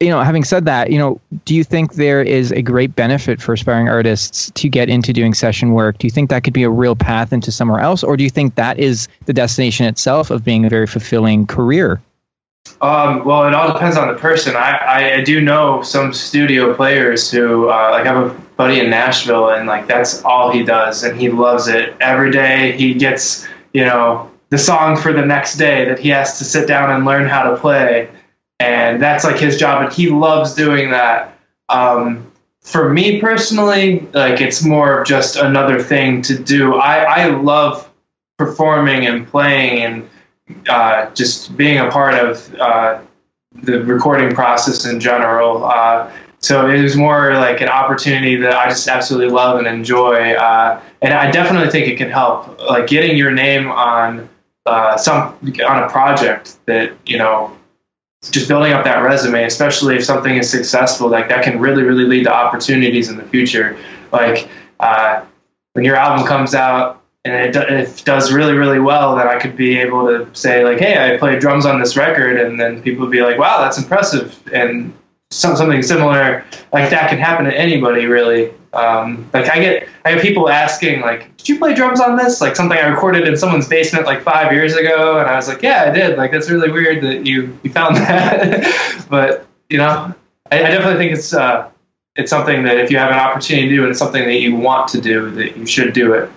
you 0.01 0.09
know, 0.09 0.21
having 0.21 0.43
said 0.43 0.65
that, 0.65 0.91
you 0.91 0.97
know, 0.97 1.21
do 1.45 1.55
you 1.55 1.63
think 1.63 1.93
there 1.93 2.21
is 2.23 2.51
a 2.51 2.61
great 2.61 2.95
benefit 2.95 3.41
for 3.41 3.53
aspiring 3.53 3.87
artists 3.87 4.51
to 4.55 4.67
get 4.67 4.89
into 4.89 5.13
doing 5.13 5.33
session 5.33 5.71
work? 5.71 5.99
Do 5.99 6.07
you 6.07 6.11
think 6.11 6.29
that 6.31 6.43
could 6.43 6.53
be 6.53 6.63
a 6.63 6.69
real 6.69 6.95
path 6.95 7.31
into 7.31 7.51
somewhere 7.51 7.79
else, 7.79 8.03
or 8.03 8.17
do 8.17 8.23
you 8.23 8.29
think 8.29 8.55
that 8.55 8.79
is 8.79 9.07
the 9.25 9.33
destination 9.33 9.85
itself 9.85 10.29
of 10.29 10.43
being 10.43 10.65
a 10.65 10.69
very 10.69 10.87
fulfilling 10.87 11.47
career? 11.47 12.01
Um, 12.81 13.23
well, 13.25 13.47
it 13.47 13.53
all 13.53 13.71
depends 13.71 13.95
on 13.95 14.07
the 14.07 14.19
person. 14.19 14.55
I, 14.55 15.17
I 15.17 15.23
do 15.23 15.39
know 15.39 15.83
some 15.83 16.13
studio 16.13 16.73
players 16.73 17.29
who, 17.29 17.69
uh, 17.69 17.89
like, 17.91 18.07
I 18.07 18.13
have 18.13 18.31
a 18.31 18.41
buddy 18.57 18.79
in 18.79 18.89
Nashville, 18.89 19.49
and 19.49 19.67
like 19.67 19.87
that's 19.87 20.23
all 20.23 20.51
he 20.51 20.63
does, 20.63 21.03
and 21.03 21.19
he 21.19 21.29
loves 21.29 21.67
it. 21.67 21.95
Every 21.99 22.31
day 22.31 22.71
he 22.73 22.93
gets, 22.95 23.47
you 23.73 23.85
know, 23.85 24.31
the 24.49 24.57
song 24.57 24.97
for 24.97 25.13
the 25.13 25.25
next 25.25 25.57
day 25.57 25.85
that 25.85 25.99
he 25.99 26.09
has 26.09 26.39
to 26.39 26.43
sit 26.43 26.67
down 26.67 26.91
and 26.91 27.05
learn 27.05 27.27
how 27.27 27.51
to 27.51 27.57
play, 27.57 28.09
and 28.59 29.01
that's 29.01 29.23
like 29.23 29.39
his 29.39 29.57
job, 29.57 29.83
and 29.83 29.93
he 29.93 30.09
loves 30.09 30.55
doing 30.55 30.91
that. 30.91 31.37
Um, 31.69 32.31
for 32.61 32.91
me 32.91 33.19
personally, 33.19 34.07
like 34.13 34.41
it's 34.41 34.63
more 34.63 35.01
of 35.01 35.07
just 35.07 35.35
another 35.35 35.81
thing 35.81 36.21
to 36.23 36.37
do. 36.37 36.75
I, 36.75 37.03
I 37.03 37.25
love 37.27 37.89
performing 38.37 39.05
and 39.05 39.27
playing 39.27 39.83
and 39.83 40.09
uh, 40.69 41.09
just 41.11 41.55
being 41.57 41.79
a 41.79 41.89
part 41.89 42.15
of 42.15 42.53
uh, 42.55 43.01
the 43.63 43.83
recording 43.83 44.33
process 44.33 44.85
in 44.85 44.99
general. 44.99 45.65
Uh, 45.65 46.11
so 46.39 46.67
it 46.67 46.81
was 46.81 46.95
more 46.95 47.35
like 47.35 47.61
an 47.61 47.69
opportunity 47.69 48.35
that 48.37 48.53
I 48.53 48.69
just 48.69 48.87
absolutely 48.87 49.29
love 49.29 49.59
and 49.59 49.67
enjoy, 49.67 50.33
uh, 50.33 50.81
and 51.01 51.13
I 51.13 51.29
definitely 51.29 51.69
think 51.69 51.87
it 51.87 51.97
can 51.97 52.09
help. 52.09 52.59
Like 52.59 52.87
getting 52.87 53.15
your 53.15 53.31
name 53.31 53.69
on 53.69 54.27
uh, 54.65 54.97
some 54.97 55.37
on 55.67 55.83
a 55.83 55.89
project 55.89 56.57
that 56.65 56.93
you 57.05 57.19
know, 57.19 57.55
just 58.31 58.47
building 58.47 58.73
up 58.73 58.83
that 58.85 59.03
resume, 59.03 59.43
especially 59.43 59.97
if 59.97 60.03
something 60.03 60.35
is 60.35 60.49
successful, 60.49 61.09
like 61.09 61.29
that 61.29 61.43
can 61.43 61.59
really 61.59 61.83
really 61.83 62.05
lead 62.05 62.23
to 62.23 62.33
opportunities 62.33 63.09
in 63.09 63.17
the 63.17 63.25
future. 63.25 63.77
Like 64.11 64.49
uh, 64.79 65.23
when 65.73 65.85
your 65.85 65.95
album 65.95 66.25
comes 66.25 66.55
out 66.55 67.00
and 67.23 67.55
it, 67.55 67.55
it 67.55 68.01
does 68.03 68.31
really 68.31 68.53
really 68.53 68.79
well 68.79 69.15
then 69.15 69.27
i 69.27 69.37
could 69.37 69.55
be 69.55 69.77
able 69.77 70.07
to 70.07 70.27
say 70.33 70.63
like 70.63 70.79
hey 70.79 71.13
i 71.13 71.17
played 71.17 71.39
drums 71.39 71.65
on 71.65 71.79
this 71.79 71.95
record 71.95 72.39
and 72.39 72.59
then 72.59 72.81
people 72.81 73.01
would 73.01 73.11
be 73.11 73.21
like 73.21 73.37
wow 73.37 73.61
that's 73.61 73.77
impressive 73.77 74.41
and 74.53 74.93
some, 75.31 75.55
something 75.55 75.81
similar 75.81 76.45
like 76.73 76.89
that 76.89 77.09
can 77.09 77.17
happen 77.17 77.45
to 77.45 77.57
anybody 77.57 78.05
really. 78.05 78.51
Um, 78.73 79.29
like 79.33 79.49
i 79.49 79.59
get 79.59 79.89
i 80.05 80.11
have 80.11 80.21
people 80.21 80.47
asking 80.47 81.01
like 81.01 81.35
did 81.35 81.49
you 81.49 81.57
play 81.57 81.73
drums 81.73 81.99
on 81.99 82.15
this? 82.15 82.39
Like 82.39 82.55
something 82.55 82.77
i 82.77 82.87
recorded 82.87 83.27
in 83.27 83.35
someone's 83.35 83.67
basement 83.67 84.05
like 84.05 84.21
five 84.21 84.53
years 84.53 84.75
ago 84.77 85.19
and 85.19 85.27
i 85.27 85.35
was 85.35 85.49
like 85.49 85.61
yeah 85.61 85.85
i 85.89 85.91
did. 85.91 86.17
Like 86.17 86.31
that's 86.31 86.49
really 86.49 86.71
weird 86.71 87.03
that 87.03 87.25
you 87.25 87.57
you 87.63 87.71
found 87.71 87.95
that. 87.97 89.05
But 89.09 89.45
you 89.69 89.77
know 89.77 90.13
I, 90.51 90.57
I 90.57 90.69
definitely 90.69 90.97
think 90.97 91.17
it's 91.17 91.33
uh, 91.33 91.69
it's 92.15 92.29
something 92.29 92.63
that 92.63 92.77
if 92.77 92.91
you 92.91 92.97
have 92.97 93.11
an 93.11 93.19
opportunity 93.19 93.67
to 93.67 93.75
do 93.75 93.81
and 93.81 93.89
it's 93.89 93.99
something 93.99 94.23
that 94.23 94.39
you 94.39 94.55
want 94.55 94.87
to 94.89 95.01
do 95.01 95.31
that 95.31 95.57
you 95.57 95.65
should 95.65 95.93
do 95.93 96.13
it 96.13 96.29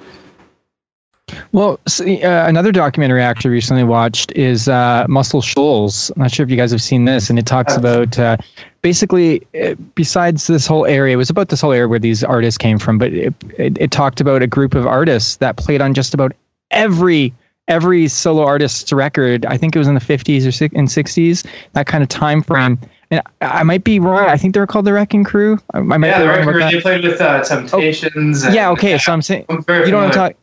Well, 1.54 1.78
so, 1.86 2.04
uh, 2.04 2.46
another 2.48 2.72
documentary 2.72 3.22
I 3.22 3.26
actually 3.26 3.52
recently 3.52 3.84
watched 3.84 4.32
is 4.32 4.66
uh, 4.66 5.06
Muscle 5.08 5.40
Shoals. 5.40 6.10
I'm 6.10 6.22
not 6.22 6.32
sure 6.32 6.42
if 6.42 6.50
you 6.50 6.56
guys 6.56 6.72
have 6.72 6.82
seen 6.82 7.04
this, 7.04 7.30
and 7.30 7.38
it 7.38 7.46
talks 7.46 7.76
about 7.76 8.18
uh, 8.18 8.38
basically, 8.82 9.46
uh, 9.62 9.76
besides 9.94 10.48
this 10.48 10.66
whole 10.66 10.84
area, 10.84 11.14
it 11.14 11.16
was 11.16 11.30
about 11.30 11.50
this 11.50 11.60
whole 11.60 11.70
area 11.70 11.86
where 11.86 12.00
these 12.00 12.24
artists 12.24 12.58
came 12.58 12.80
from, 12.80 12.98
but 12.98 13.12
it, 13.12 13.34
it, 13.56 13.78
it 13.78 13.90
talked 13.92 14.20
about 14.20 14.42
a 14.42 14.48
group 14.48 14.74
of 14.74 14.84
artists 14.84 15.36
that 15.36 15.56
played 15.56 15.80
on 15.80 15.94
just 15.94 16.12
about 16.12 16.32
every 16.72 17.32
every 17.68 18.08
solo 18.08 18.44
artist's 18.44 18.92
record. 18.92 19.46
I 19.46 19.56
think 19.56 19.76
it 19.76 19.78
was 19.78 19.86
in 19.86 19.94
the 19.94 20.00
50s 20.00 20.42
or 20.42 20.76
in 20.76 20.86
60s, 20.86 21.46
that 21.74 21.86
kind 21.86 22.02
of 22.02 22.08
time 22.08 22.42
frame. 22.42 22.80
And 23.12 23.22
I 23.40 23.62
might 23.62 23.84
be 23.84 24.00
wrong. 24.00 24.28
I 24.28 24.36
think 24.36 24.54
they 24.54 24.60
were 24.60 24.66
called 24.66 24.86
the 24.86 24.92
Wrecking 24.92 25.22
Crew. 25.22 25.60
I 25.72 25.80
might 25.80 26.04
yeah, 26.04 26.18
the 26.18 26.28
Wrecking 26.28 26.50
Crew. 26.50 26.60
They 26.60 26.80
played 26.80 27.04
with 27.04 27.20
uh, 27.20 27.44
Temptations. 27.44 28.44
Oh, 28.44 28.50
yeah. 28.50 28.70
Okay. 28.70 28.98
so 28.98 29.12
I'm 29.12 29.22
saying 29.22 29.46
I'm 29.48 29.64
you 29.68 29.92
don't 29.92 30.02
I'm 30.02 30.10
talking. 30.10 30.36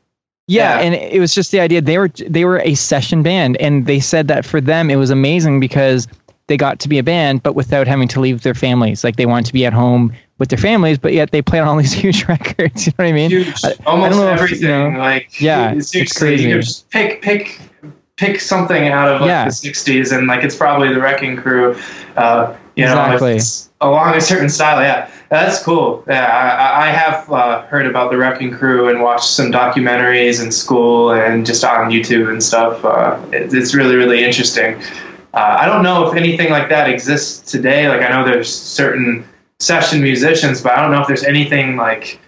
Yeah, 0.47 0.79
yeah, 0.79 0.85
and 0.85 0.95
it 0.95 1.19
was 1.19 1.33
just 1.33 1.51
the 1.51 1.59
idea 1.59 1.81
they 1.81 1.97
were 1.97 2.09
they 2.09 2.45
were 2.45 2.59
a 2.59 2.73
session 2.73 3.23
band, 3.23 3.57
and 3.57 3.85
they 3.85 3.99
said 3.99 4.27
that 4.29 4.45
for 4.45 4.59
them 4.59 4.89
it 4.89 4.97
was 4.97 5.09
amazing 5.09 5.59
because 5.59 6.07
they 6.47 6.57
got 6.57 6.79
to 6.81 6.89
be 6.89 6.97
a 6.97 7.03
band, 7.03 7.41
but 7.43 7.55
without 7.55 7.87
having 7.87 8.09
to 8.09 8.19
leave 8.19 8.41
their 8.41 8.53
families. 8.53 9.03
Like 9.03 9.15
they 9.15 9.25
wanted 9.25 9.45
to 9.45 9.53
be 9.53 9.65
at 9.65 9.71
home 9.71 10.13
with 10.37 10.49
their 10.49 10.57
families, 10.57 10.97
but 10.97 11.13
yet 11.13 11.31
they 11.31 11.41
played 11.41 11.61
on 11.61 11.69
all 11.69 11.77
these 11.77 11.93
huge 12.03 12.25
records. 12.25 12.85
You 12.85 12.93
know 12.97 13.05
what 13.05 13.09
I 13.09 13.13
mean? 13.13 13.29
Huge, 13.29 13.63
I, 13.63 13.75
almost 13.85 14.19
I 14.19 14.31
everything. 14.33 14.57
If, 14.57 14.61
you 14.63 14.67
know, 14.67 14.99
like 14.99 15.39
yeah, 15.39 15.73
it's 15.73 16.17
crazy. 16.17 16.49
You 16.49 16.61
just 16.61 16.89
pick 16.89 17.21
pick 17.21 17.61
pick 18.17 18.41
something 18.41 18.89
out 18.89 19.07
of 19.07 19.21
like 19.21 19.29
yeah. 19.29 19.45
the 19.45 19.51
'60s, 19.51 20.15
and 20.15 20.27
like 20.27 20.43
it's 20.43 20.55
probably 20.55 20.93
the 20.93 20.99
Wrecking 20.99 21.37
Crew. 21.37 21.79
Uh, 22.17 22.57
you 22.75 22.83
exactly. 22.83 23.37
know, 23.37 23.89
along 23.89 24.15
a 24.15 24.21
certain 24.21 24.49
style. 24.49 24.81
Yeah, 24.81 25.09
that's 25.31 25.63
cool. 25.63 26.03
Yeah, 26.07 26.25
I, 26.25 26.87
I 26.87 26.91
have 26.91 27.31
uh, 27.31 27.61
heard 27.67 27.87
about 27.87 28.11
the 28.11 28.17
Wrecking 28.17 28.51
Crew 28.51 28.89
and 28.89 29.01
watched 29.01 29.29
some 29.29 29.49
documentaries 29.49 30.43
in 30.43 30.51
school 30.51 31.13
and 31.13 31.45
just 31.45 31.63
on 31.63 31.89
YouTube 31.89 32.29
and 32.29 32.43
stuff. 32.43 32.83
Uh, 32.83 33.17
it, 33.31 33.53
it's 33.53 33.73
really, 33.73 33.95
really 33.95 34.25
interesting. 34.25 34.75
Uh, 35.33 35.57
I 35.59 35.65
don't 35.65 35.83
know 35.83 36.05
if 36.05 36.17
anything 36.17 36.49
like 36.51 36.67
that 36.67 36.89
exists 36.89 37.49
today. 37.49 37.87
Like 37.87 38.01
I 38.01 38.09
know 38.09 38.25
there's 38.25 38.53
certain 38.53 39.25
session 39.59 40.01
musicians, 40.01 40.61
but 40.61 40.73
I 40.73 40.81
don't 40.81 40.91
know 40.91 41.01
if 41.01 41.07
there's 41.07 41.23
anything 41.23 41.77
like 41.77 42.19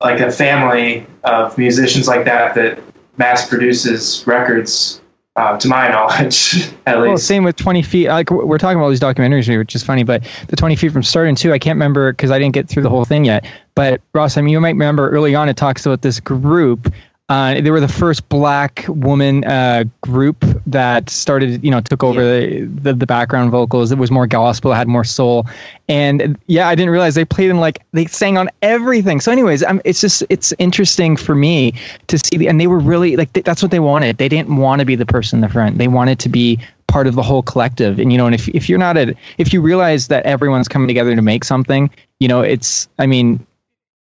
like 0.00 0.20
a 0.20 0.30
family 0.30 1.06
of 1.24 1.56
musicians 1.58 2.08
like 2.08 2.24
that 2.24 2.54
that 2.56 2.80
mass 3.18 3.48
produces 3.48 4.24
records 4.26 5.00
uh, 5.38 5.56
to 5.58 5.68
my 5.68 5.88
knowledge, 5.92 6.68
at 6.86 7.00
least. 7.00 7.08
Well, 7.08 7.16
same 7.16 7.44
with 7.44 7.56
20 7.56 7.82
feet. 7.82 8.08
Like 8.08 8.30
we're 8.30 8.58
talking 8.58 8.76
about 8.76 8.84
all 8.84 8.90
these 8.90 9.00
documentaries 9.00 9.44
here, 9.44 9.58
which 9.58 9.74
is 9.74 9.82
funny, 9.82 10.02
but 10.02 10.24
the 10.48 10.56
20 10.56 10.76
feet 10.76 10.92
from 10.92 11.02
starting 11.02 11.34
too, 11.34 11.52
I 11.52 11.58
can't 11.58 11.76
remember 11.76 12.12
because 12.12 12.30
I 12.30 12.38
didn't 12.38 12.54
get 12.54 12.68
through 12.68 12.82
the 12.82 12.90
whole 12.90 13.04
thing 13.04 13.24
yet. 13.24 13.46
But 13.74 14.00
Ross, 14.12 14.36
I 14.36 14.40
mean, 14.40 14.52
you 14.52 14.60
might 14.60 14.70
remember 14.70 15.08
early 15.10 15.34
on, 15.34 15.48
it 15.48 15.56
talks 15.56 15.86
about 15.86 16.02
this 16.02 16.18
group 16.18 16.92
uh, 17.28 17.60
they 17.60 17.70
were 17.70 17.80
the 17.80 17.88
first 17.88 18.26
black 18.30 18.86
woman 18.88 19.44
uh, 19.44 19.84
group 20.00 20.44
that 20.66 21.10
started, 21.10 21.62
you 21.62 21.70
know, 21.70 21.80
took 21.80 22.02
over 22.02 22.22
yeah. 22.22 22.60
the, 22.60 22.64
the, 22.64 22.94
the 22.94 23.06
background 23.06 23.50
vocals. 23.50 23.92
It 23.92 23.98
was 23.98 24.10
more 24.10 24.26
gospel, 24.26 24.72
had 24.72 24.88
more 24.88 25.04
soul, 25.04 25.46
and 25.90 26.38
yeah, 26.46 26.68
I 26.68 26.74
didn't 26.74 26.90
realize 26.90 27.14
they 27.14 27.26
played 27.26 27.50
in 27.50 27.60
like 27.60 27.82
they 27.92 28.06
sang 28.06 28.38
on 28.38 28.48
everything. 28.62 29.20
So, 29.20 29.30
anyways, 29.30 29.62
I'm, 29.62 29.80
it's 29.84 30.00
just 30.00 30.24
it's 30.30 30.54
interesting 30.58 31.16
for 31.16 31.34
me 31.34 31.74
to 32.06 32.18
see, 32.18 32.38
the, 32.38 32.48
and 32.48 32.58
they 32.58 32.66
were 32.66 32.78
really 32.78 33.16
like 33.16 33.32
that's 33.34 33.60
what 33.60 33.70
they 33.70 33.80
wanted. 33.80 34.16
They 34.16 34.30
didn't 34.30 34.56
want 34.56 34.80
to 34.80 34.86
be 34.86 34.94
the 34.94 35.06
person 35.06 35.36
in 35.36 35.40
the 35.42 35.50
front. 35.50 35.76
They 35.76 35.88
wanted 35.88 36.18
to 36.20 36.30
be 36.30 36.58
part 36.86 37.06
of 37.06 37.14
the 37.14 37.22
whole 37.22 37.42
collective. 37.42 37.98
And 37.98 38.10
you 38.10 38.18
know, 38.18 38.24
and 38.24 38.34
if 38.34 38.48
if 38.48 38.68
you're 38.70 38.78
not 38.78 38.96
a 38.96 39.14
if 39.36 39.52
you 39.52 39.60
realize 39.60 40.08
that 40.08 40.24
everyone's 40.24 40.68
coming 40.68 40.88
together 40.88 41.14
to 41.14 41.22
make 41.22 41.44
something, 41.44 41.90
you 42.20 42.26
know, 42.26 42.40
it's 42.40 42.88
I 42.98 43.06
mean, 43.06 43.46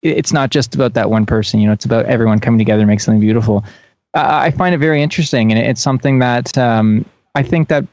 it's 0.02 0.32
not 0.32 0.50
just 0.50 0.74
about 0.74 0.94
that 0.94 1.10
one 1.10 1.26
person. 1.26 1.60
You 1.60 1.66
know, 1.66 1.72
it's 1.72 1.84
about 1.84 2.06
everyone 2.06 2.38
coming 2.38 2.58
together 2.58 2.82
to 2.82 2.86
make 2.86 3.00
something 3.00 3.20
beautiful. 3.20 3.64
Uh, 4.14 4.40
I 4.42 4.50
find 4.50 4.74
it 4.74 4.78
very 4.78 5.02
interesting, 5.02 5.52
and 5.52 5.58
it's 5.58 5.80
something 5.80 6.18
that 6.18 6.56
um, 6.58 7.04
I 7.34 7.42
think 7.42 7.68
that 7.68 7.86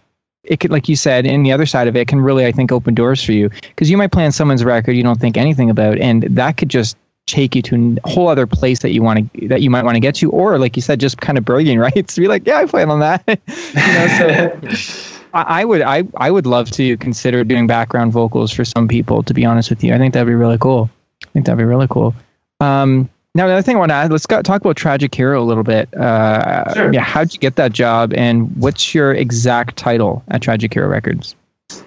it 0.44 0.60
could, 0.60 0.72
like 0.72 0.90
you 0.90 0.96
said, 0.96 1.26
in 1.26 1.44
the 1.44 1.52
other 1.52 1.66
side 1.66 1.88
of 1.88 1.96
it, 1.96 2.08
can 2.08 2.22
really, 2.22 2.46
I 2.46 2.52
think, 2.52 2.72
open 2.72 2.96
doors 2.96 3.24
for 3.24 3.34
you 3.34 3.50
because 3.50 3.90
you 3.90 3.98
might 3.98 4.12
play 4.12 4.26
on 4.26 4.32
someone's 4.32 4.64
record 4.64 4.94
you 4.94 5.04
don't 5.04 5.20
think 5.20 5.38
anything 5.38 5.70
about, 5.70 5.98
and 6.00 6.24
that 6.24 6.58
could 6.58 6.70
just 6.70 6.98
take 7.28 7.56
you 7.56 7.62
to 7.62 7.98
a 8.04 8.10
whole 8.10 8.30
other 8.30 8.48
place 8.48 8.80
that 8.80 8.92
you 8.92 9.04
want 9.04 9.32
to 9.34 9.48
that 9.50 9.62
you 9.62 9.70
might 9.70 9.84
want 9.84 9.96
to 9.96 10.00
get 10.00 10.16
to, 10.16 10.32
or 10.32 10.58
like 10.58 10.76
you 10.76 10.82
said, 10.82 11.00
just 11.00 11.20
kind 11.20 11.38
of 11.38 11.46
brilliant, 11.46 11.80
right? 11.96 12.08
to 12.08 12.22
be 12.22 12.28
like, 12.28 12.48
yeah, 12.48 12.58
I 12.58 12.66
played 12.66 12.88
on 12.88 13.02
that. 13.02 13.24
you 13.28 14.62
know, 14.64 14.72
so. 14.72 15.14
I, 15.34 15.62
I 15.62 15.66
would 15.66 15.82
I, 15.82 16.04
I 16.16 16.32
would 16.32 16.48
love 16.48 16.72
to 16.72 16.98
consider 16.98 17.44
doing 17.44 17.68
background 17.68 18.14
vocals 18.14 18.52
for 18.52 18.66
some 18.66 18.88
people. 18.88 19.24
To 19.24 19.34
be 19.34 19.46
honest 19.46 19.70
with 19.70 19.84
you, 19.84 19.94
I 19.94 19.98
think 19.98 20.14
that'd 20.14 20.26
be 20.26 20.34
really 20.34 20.58
cool. 20.58 20.90
I 21.24 21.29
think 21.29 21.45
that'd 21.45 21.57
be 21.57 21.63
really 21.63 21.88
cool. 21.89 22.13
Um, 22.59 23.09
now, 23.36 23.45
the 23.45 23.53
other 23.53 23.62
thing 23.62 23.75
I 23.75 23.79
want 23.79 23.91
to 23.91 23.95
add, 23.95 24.12
let's 24.12 24.25
go, 24.25 24.41
talk 24.41 24.62
about 24.62 24.77
Tragic 24.77 25.13
Hero 25.13 25.41
a 25.41 25.45
little 25.45 25.63
bit. 25.63 25.93
Uh, 25.93 26.74
sure. 26.74 26.93
Yeah, 26.93 27.01
how'd 27.01 27.33
you 27.33 27.39
get 27.39 27.55
that 27.57 27.71
job, 27.71 28.13
and 28.15 28.55
what's 28.57 28.95
your 28.95 29.13
exact 29.13 29.77
title 29.77 30.24
at 30.29 30.41
Tragic 30.41 30.74
Hero 30.74 30.88
Records? 30.88 31.36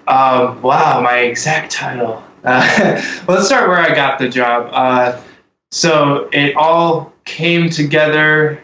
Uh, 0.07 0.57
wow, 0.61 1.01
my 1.01 1.17
exact 1.17 1.71
title. 1.71 2.23
Uh, 2.43 2.99
let's 3.27 3.45
start 3.45 3.69
where 3.69 3.77
I 3.77 3.93
got 3.93 4.17
the 4.17 4.27
job. 4.27 4.71
Uh, 4.73 5.21
so 5.69 6.27
it 6.33 6.55
all 6.55 7.13
came 7.23 7.69
together 7.69 8.59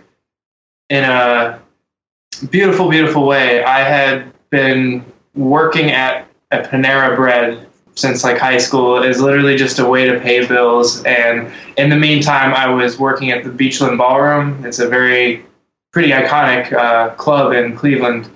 in 0.89 1.03
a 1.03 1.61
beautiful, 2.49 2.89
beautiful 2.89 3.27
way. 3.27 3.63
I 3.63 3.81
had 3.81 4.33
been 4.49 5.05
working 5.35 5.91
at 5.91 6.27
a 6.49 6.61
Panera 6.61 7.15
Bread 7.15 7.66
since 7.97 8.23
like 8.23 8.37
high 8.37 8.59
school 8.59 9.01
is 9.01 9.19
literally 9.19 9.55
just 9.55 9.79
a 9.79 9.85
way 9.85 10.05
to 10.05 10.19
pay 10.19 10.45
bills. 10.45 11.03
And 11.03 11.51
in 11.77 11.89
the 11.89 11.95
meantime, 11.95 12.53
I 12.53 12.69
was 12.69 12.99
working 12.99 13.31
at 13.31 13.43
the 13.43 13.49
Beachland 13.49 13.97
Ballroom. 13.97 14.63
It's 14.63 14.77
a 14.77 14.87
very 14.87 15.43
pretty 15.91 16.11
iconic 16.11 16.71
uh, 16.71 17.15
club 17.15 17.53
in 17.53 17.75
Cleveland. 17.75 18.29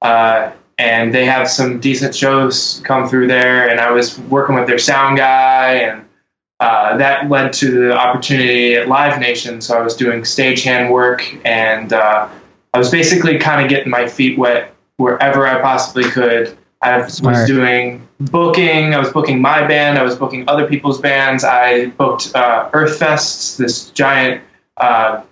Uh, 0.00 0.52
and 0.78 1.12
they 1.12 1.26
have 1.26 1.50
some 1.50 1.80
decent 1.80 2.14
shows 2.14 2.80
come 2.84 3.08
through 3.08 3.26
there. 3.26 3.68
And 3.68 3.80
I 3.80 3.90
was 3.90 4.16
working 4.20 4.54
with 4.54 4.68
their 4.68 4.78
sound 4.78 5.18
guy, 5.18 5.72
and 5.74 6.04
uh, 6.60 6.96
that 6.96 7.28
led 7.28 7.52
to 7.54 7.70
the 7.70 7.92
opportunity 7.92 8.76
at 8.76 8.86
Live 8.86 9.18
Nation. 9.18 9.60
So 9.60 9.76
I 9.76 9.82
was 9.82 9.96
doing 9.96 10.22
stagehand 10.22 10.88
work, 10.90 11.20
and 11.44 11.92
uh, 11.92 12.28
I 12.72 12.78
was 12.78 12.90
basically 12.90 13.38
kind 13.38 13.60
of 13.60 13.68
getting 13.68 13.90
my 13.90 14.06
feet 14.08 14.38
wet 14.38 14.72
wherever 14.98 15.46
I 15.48 15.60
possibly 15.60 16.04
could. 16.04 16.56
I 16.82 17.02
was 17.02 17.46
doing 17.46 18.08
booking. 18.18 18.94
I 18.94 18.98
was 18.98 19.12
booking 19.12 19.40
my 19.40 19.66
band. 19.66 19.98
I 19.98 20.02
was 20.02 20.16
booking 20.16 20.48
other 20.48 20.66
people's 20.66 21.00
bands. 21.00 21.44
I 21.44 21.86
booked 21.86 22.34
uh, 22.34 22.70
Earthfest, 22.70 23.58
this 23.58 23.90
giant 23.90 24.42
uh, 24.78 25.22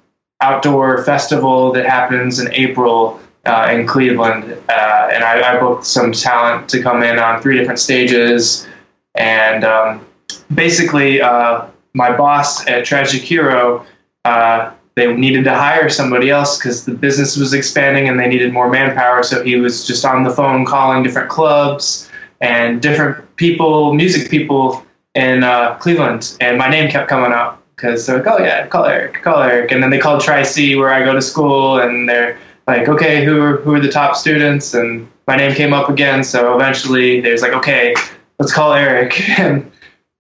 outdoor 0.41 1.05
festival 1.05 1.73
that 1.73 1.87
happens 1.87 2.39
in 2.39 2.53
April 2.53 3.21
uh, 3.47 3.71
in 3.73 3.87
Cleveland. 3.87 4.45
Uh, 4.69 5.09
and 5.13 5.25
I, 5.25 5.55
I, 5.55 5.61
booked 5.61 5.87
some 5.87 6.13
talent 6.13 6.69
to 6.71 6.83
come 6.83 7.03
in 7.03 7.19
on 7.19 7.41
three 7.41 7.57
different 7.57 7.81
stages. 7.81 8.67
And 9.15 9.65
um, 9.65 10.07
basically, 10.55 11.23
uh, 11.23 11.67
my 11.95 12.15
boss 12.15 12.67
at 12.67 12.85
Tragic 12.85 13.23
Hero 13.23 13.87
uh, 14.27 14.73
they 14.99 15.13
needed 15.15 15.45
to 15.45 15.55
hire 15.55 15.89
somebody 15.89 16.31
else 16.31 16.59
because 16.59 16.85
the 16.85 16.95
business 16.95 17.37
was 17.37 17.55
expanding 17.55 18.09
and 18.09 18.19
they 18.19 18.29
needed 18.29 18.53
more 18.53 18.69
manpower. 18.69 19.23
So 19.23 19.43
he 19.43 19.57
was 19.57 19.87
just 19.87 20.05
on 20.05 20.25
the 20.25 20.31
phone 20.31 20.65
calling 20.65 21.03
different 21.03 21.29
clubs 21.29 22.11
and 22.41 22.83
different 22.83 23.37
people, 23.37 23.95
music 23.95 24.31
people 24.31 24.85
in 25.15 25.45
uh, 25.45 25.77
Cleveland. 25.77 26.37
And 26.41 26.59
my 26.59 26.69
name 26.69 26.91
kept 26.91 27.09
coming 27.09 27.33
up 27.33 27.63
because 27.75 28.07
they're 28.07 28.19
like, 28.19 28.27
oh, 28.27 28.39
yeah, 28.39 28.67
call 28.67 28.85
Eric, 28.85 29.23
call 29.23 29.43
Eric. 29.43 29.71
And 29.71 29.83
then 29.83 29.91
they 29.91 29.99
called 29.99 30.23
Tri 30.23 30.43
C 30.43 30.75
where 30.77 30.91
I 30.91 31.05
go 31.05 31.13
to 31.13 31.23
school 31.23 31.81
and 31.81 32.09
they're 32.09 32.39
like, 32.67 32.89
okay, 32.89 33.25
who 33.25 33.41
are, 33.41 33.57
who 33.59 33.75
are 33.75 33.81
the 33.81 33.91
top 33.91 34.17
students? 34.17 34.75
And 34.75 35.09
my 35.27 35.37
name 35.37 35.55
came 35.55 35.73
up 35.73 35.89
again. 35.89 36.25
So 36.25 36.55
eventually 36.55 37.21
there's 37.21 37.43
like, 37.43 37.53
okay, 37.53 37.95
let's 38.39 38.53
call 38.53 38.73
Eric. 38.73 39.21
And 39.39 39.71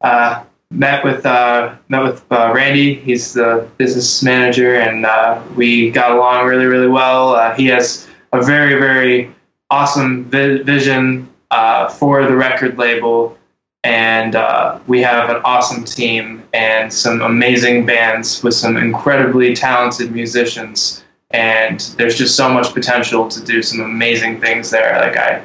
uh, 0.00 0.44
met 0.71 1.05
with 1.05 1.25
uh, 1.25 1.75
met 1.89 2.03
with 2.03 2.25
uh, 2.31 2.53
Randy. 2.55 2.95
He's 2.95 3.33
the 3.35 3.69
business 3.77 4.23
manager, 4.23 4.77
and 4.77 5.07
uh, 5.07 5.43
we 5.57 5.91
got 5.91 6.13
along 6.13 6.47
really, 6.47 6.67
really 6.67 6.89
well. 6.89 7.35
Uh, 7.35 7.55
he 7.55 7.67
has 7.67 8.09
a 8.33 8.43
very, 8.43 8.79
very 8.79 9.35
awesome 9.71 10.25
vi- 10.25 10.63
vision 10.63 11.29
uh, 11.51 11.89
for 11.89 12.25
the 12.25 12.37
record 12.37 12.79
label, 12.79 13.37
and 13.85 14.37
uh, 14.37 14.79
we 14.87 15.01
have 15.01 15.31
an 15.31 15.41
awesome 15.45 15.85
team 15.85 16.43
and 16.53 16.93
some 16.93 17.21
amazing 17.23 17.87
bands 17.87 18.43
with 18.43 18.55
some 18.55 18.77
incredibly 18.77 19.55
talented 19.55 20.13
musicians. 20.13 21.05
And 21.31 21.81
there's 21.99 22.17
just 22.17 22.37
so 22.37 22.49
much 22.49 22.73
potential 22.73 23.29
to 23.29 23.45
do 23.45 23.63
some 23.63 23.81
amazing 23.81 24.41
things 24.41 24.71
there. 24.71 24.99
Like 24.99 25.19
I, 25.19 25.43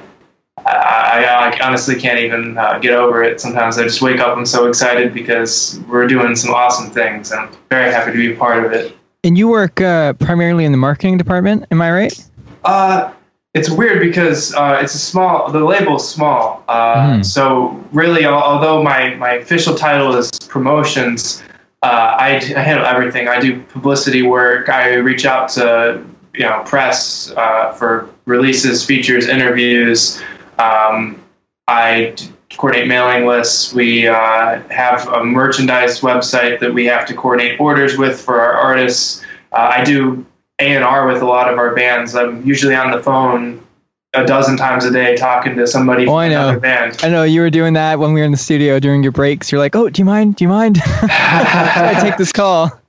I, 0.58 1.54
I, 1.60 1.66
honestly 1.66 2.00
can't 2.00 2.20
even 2.20 2.58
uh, 2.58 2.80
get 2.80 2.94
over 2.94 3.24
it. 3.24 3.42
Sometimes 3.42 3.78
I 3.78 3.84
just 3.84 4.02
wake 4.02 4.20
up, 4.20 4.38
I'm 4.38 4.46
so 4.46 4.68
excited 4.68 5.14
because 5.14 5.80
we're 5.88 6.08
doing 6.08 6.36
some 6.36 6.54
awesome 6.54 6.90
things, 6.90 7.32
and 7.32 7.42
I'm 7.42 7.50
very 7.70 7.92
happy 7.92 8.12
to 8.12 8.18
be 8.18 8.34
a 8.34 8.38
part 8.38 8.64
of 8.64 8.72
it. 8.72 8.96
And 9.24 9.38
you 9.38 9.48
work 9.48 9.82
uh, 9.82 10.14
primarily 10.14 10.66
in 10.66 10.72
the 10.72 10.78
marketing 10.78 11.18
department, 11.18 11.66
am 11.72 11.82
I 11.82 11.92
right? 11.92 12.30
Uh, 12.64 13.12
it's 13.54 13.70
weird 13.70 14.00
because 14.00 14.54
uh, 14.56 14.80
it's 14.82 14.96
a 14.96 15.00
small, 15.00 15.52
the 15.52 15.64
label's 15.64 16.10
small. 16.10 16.64
Uh, 16.68 17.18
mm. 17.18 17.26
So 17.26 17.84
really, 17.92 18.26
although 18.26 18.82
my, 18.82 19.16
my 19.16 19.34
official 19.34 19.76
title 19.76 20.16
is 20.16 20.32
promotions, 20.48 21.44
uh, 21.84 22.16
I, 22.18 22.36
I 22.36 22.62
handle 22.62 22.86
everything. 22.86 23.28
I 23.28 23.40
do 23.40 23.62
publicity 23.64 24.22
work. 24.22 24.70
I 24.70 24.96
reach 24.96 25.26
out 25.26 25.50
to 25.50 26.04
you 26.34 26.44
know 26.44 26.64
press 26.66 27.32
uh, 27.32 27.74
for 27.74 28.10
releases, 28.26 28.86
features, 28.86 29.28
interviews. 29.28 30.22
Um, 30.60 31.24
I 31.68 32.16
coordinate 32.58 32.88
mailing 32.88 33.26
lists. 33.26 33.74
We 33.74 34.08
uh, 34.08 34.62
have 34.70 35.08
a 35.08 35.24
merchandise 35.24 36.02
website 36.02 36.60
that 36.60 36.74
we 36.74 36.86
have 36.86 37.06
to 37.08 37.14
coordinate 37.14 37.60
orders 37.60 37.98
with 37.98 38.20
for 38.20 38.40
our 38.40 38.54
artists. 38.54 39.24
Uh, 39.52 39.72
I 39.78 39.84
do 39.84 40.26
A 40.60 40.76
and 40.76 40.84
R 40.84 41.08
with 41.08 41.22
a 41.22 41.26
lot 41.26 41.52
of 41.52 41.58
our 41.58 41.74
bands. 41.76 42.16
I'm 42.16 42.46
usually 42.46 42.76
on 42.76 42.92
the 42.92 43.02
phone 43.02 43.64
a 44.14 44.26
dozen 44.26 44.58
times 44.58 44.86
a 44.86 44.92
day 44.92 45.16
talking 45.16 45.56
to 45.56 45.66
somebody 45.66 46.06
oh, 46.06 46.16
I 46.16 46.28
know. 46.30 46.60
band. 46.60 47.00
I 47.02 47.10
know 47.10 47.24
you 47.24 47.42
were 47.42 47.50
doing 47.50 47.74
that 47.74 47.98
when 47.98 48.14
we 48.14 48.22
were 48.22 48.26
in 48.26 48.32
the 48.32 48.38
studio 48.38 48.80
during 48.80 49.02
your 49.02 49.12
breaks. 49.12 49.52
You're 49.52 49.60
like, 49.60 49.76
"Oh, 49.76 49.90
do 49.90 50.02
you 50.02 50.06
mind? 50.06 50.36
Do 50.36 50.44
you 50.44 50.50
mind? 50.50 50.78
I 50.86 51.98
take 52.02 52.18
this 52.18 52.32
call." 52.32 52.72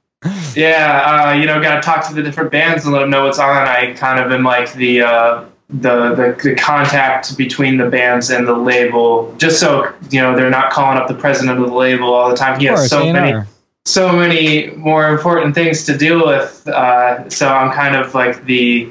Yeah, 0.56 1.28
uh, 1.28 1.32
you 1.34 1.44
know, 1.44 1.60
got 1.60 1.74
to 1.74 1.82
talk 1.82 2.08
to 2.08 2.14
the 2.14 2.22
different 2.22 2.50
bands 2.50 2.84
and 2.84 2.94
let 2.94 3.00
them 3.00 3.10
know 3.10 3.26
what's 3.26 3.38
on. 3.38 3.68
I 3.68 3.92
kind 3.92 4.18
of 4.18 4.32
am 4.32 4.42
like 4.42 4.72
the 4.72 5.02
uh, 5.02 5.44
the, 5.70 6.14
the 6.14 6.40
the 6.42 6.54
contact 6.56 7.36
between 7.36 7.78
the 7.78 7.88
bands 7.88 8.30
and 8.30 8.46
the 8.46 8.54
label, 8.54 9.34
just 9.38 9.58
so 9.58 9.92
you 10.10 10.20
know 10.20 10.36
they're 10.36 10.50
not 10.50 10.72
calling 10.72 10.98
up 10.98 11.08
the 11.08 11.14
president 11.14 11.58
of 11.58 11.68
the 11.68 11.74
label 11.74 12.12
all 12.12 12.28
the 12.28 12.36
time. 12.36 12.60
He 12.60 12.66
has 12.66 12.88
so 12.88 13.02
A&R. 13.02 13.12
many 13.12 13.46
so 13.86 14.12
many 14.12 14.70
more 14.70 15.08
important 15.08 15.54
things 15.54 15.84
to 15.84 15.96
deal 15.96 16.26
with. 16.26 16.66
Uh, 16.66 17.28
so 17.28 17.48
I'm 17.48 17.72
kind 17.72 17.96
of 17.96 18.14
like 18.14 18.44
the 18.44 18.90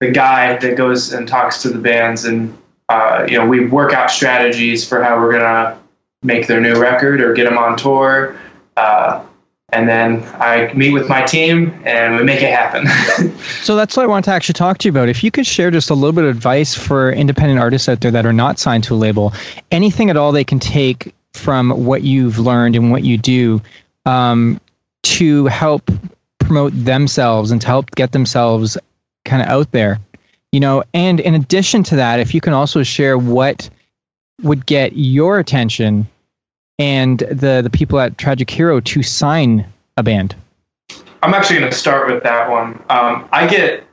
the 0.00 0.10
guy 0.10 0.56
that 0.56 0.76
goes 0.76 1.12
and 1.12 1.26
talks 1.26 1.62
to 1.62 1.70
the 1.70 1.78
bands, 1.78 2.24
and 2.24 2.56
uh, 2.88 3.26
you 3.28 3.38
know 3.38 3.46
we 3.46 3.66
work 3.66 3.92
out 3.92 4.10
strategies 4.10 4.86
for 4.86 5.02
how 5.02 5.18
we're 5.18 5.32
gonna 5.32 5.78
make 6.22 6.46
their 6.46 6.60
new 6.60 6.80
record 6.80 7.20
or 7.20 7.32
get 7.32 7.44
them 7.44 7.58
on 7.58 7.76
tour. 7.76 8.38
Uh, 8.76 9.24
and 9.70 9.88
then 9.88 10.22
I 10.34 10.72
meet 10.74 10.92
with 10.92 11.08
my 11.08 11.22
team 11.22 11.72
and 11.84 12.16
we 12.16 12.22
make 12.22 12.40
it 12.40 12.52
happen. 12.52 12.86
so 13.62 13.74
that's 13.74 13.96
what 13.96 14.04
I 14.04 14.06
want 14.06 14.24
to 14.26 14.30
actually 14.30 14.54
talk 14.54 14.78
to 14.78 14.88
you 14.88 14.90
about. 14.90 15.08
If 15.08 15.24
you 15.24 15.30
could 15.30 15.46
share 15.46 15.70
just 15.70 15.90
a 15.90 15.94
little 15.94 16.12
bit 16.12 16.24
of 16.24 16.36
advice 16.36 16.74
for 16.74 17.10
independent 17.10 17.58
artists 17.58 17.88
out 17.88 18.00
there 18.00 18.12
that 18.12 18.24
are 18.24 18.32
not 18.32 18.60
signed 18.60 18.84
to 18.84 18.94
a 18.94 18.96
label, 18.96 19.32
anything 19.72 20.08
at 20.08 20.16
all 20.16 20.30
they 20.30 20.44
can 20.44 20.60
take 20.60 21.14
from 21.32 21.84
what 21.84 22.02
you've 22.02 22.38
learned 22.38 22.76
and 22.76 22.92
what 22.92 23.02
you 23.02 23.18
do 23.18 23.60
um, 24.04 24.60
to 25.02 25.46
help 25.46 25.90
promote 26.38 26.72
themselves 26.72 27.50
and 27.50 27.60
to 27.60 27.66
help 27.66 27.90
get 27.90 28.12
themselves 28.12 28.78
kind 29.24 29.42
of 29.42 29.48
out 29.48 29.72
there, 29.72 29.98
you 30.52 30.60
know. 30.60 30.84
And 30.94 31.18
in 31.18 31.34
addition 31.34 31.82
to 31.84 31.96
that, 31.96 32.20
if 32.20 32.34
you 32.34 32.40
can 32.40 32.52
also 32.52 32.84
share 32.84 33.18
what 33.18 33.68
would 34.42 34.64
get 34.64 34.92
your 34.92 35.40
attention 35.40 36.06
and 36.78 37.18
the 37.18 37.60
the 37.62 37.70
people 37.70 37.98
at 37.98 38.18
Tragic 38.18 38.50
Hero 38.50 38.80
to 38.80 39.02
sign 39.02 39.66
a 39.96 40.02
band? 40.02 40.34
I'm 41.22 41.34
actually 41.34 41.58
going 41.58 41.70
to 41.70 41.76
start 41.76 42.12
with 42.12 42.22
that 42.22 42.50
one. 42.50 42.82
Um, 42.88 43.28
I 43.32 43.46
get 43.46 43.84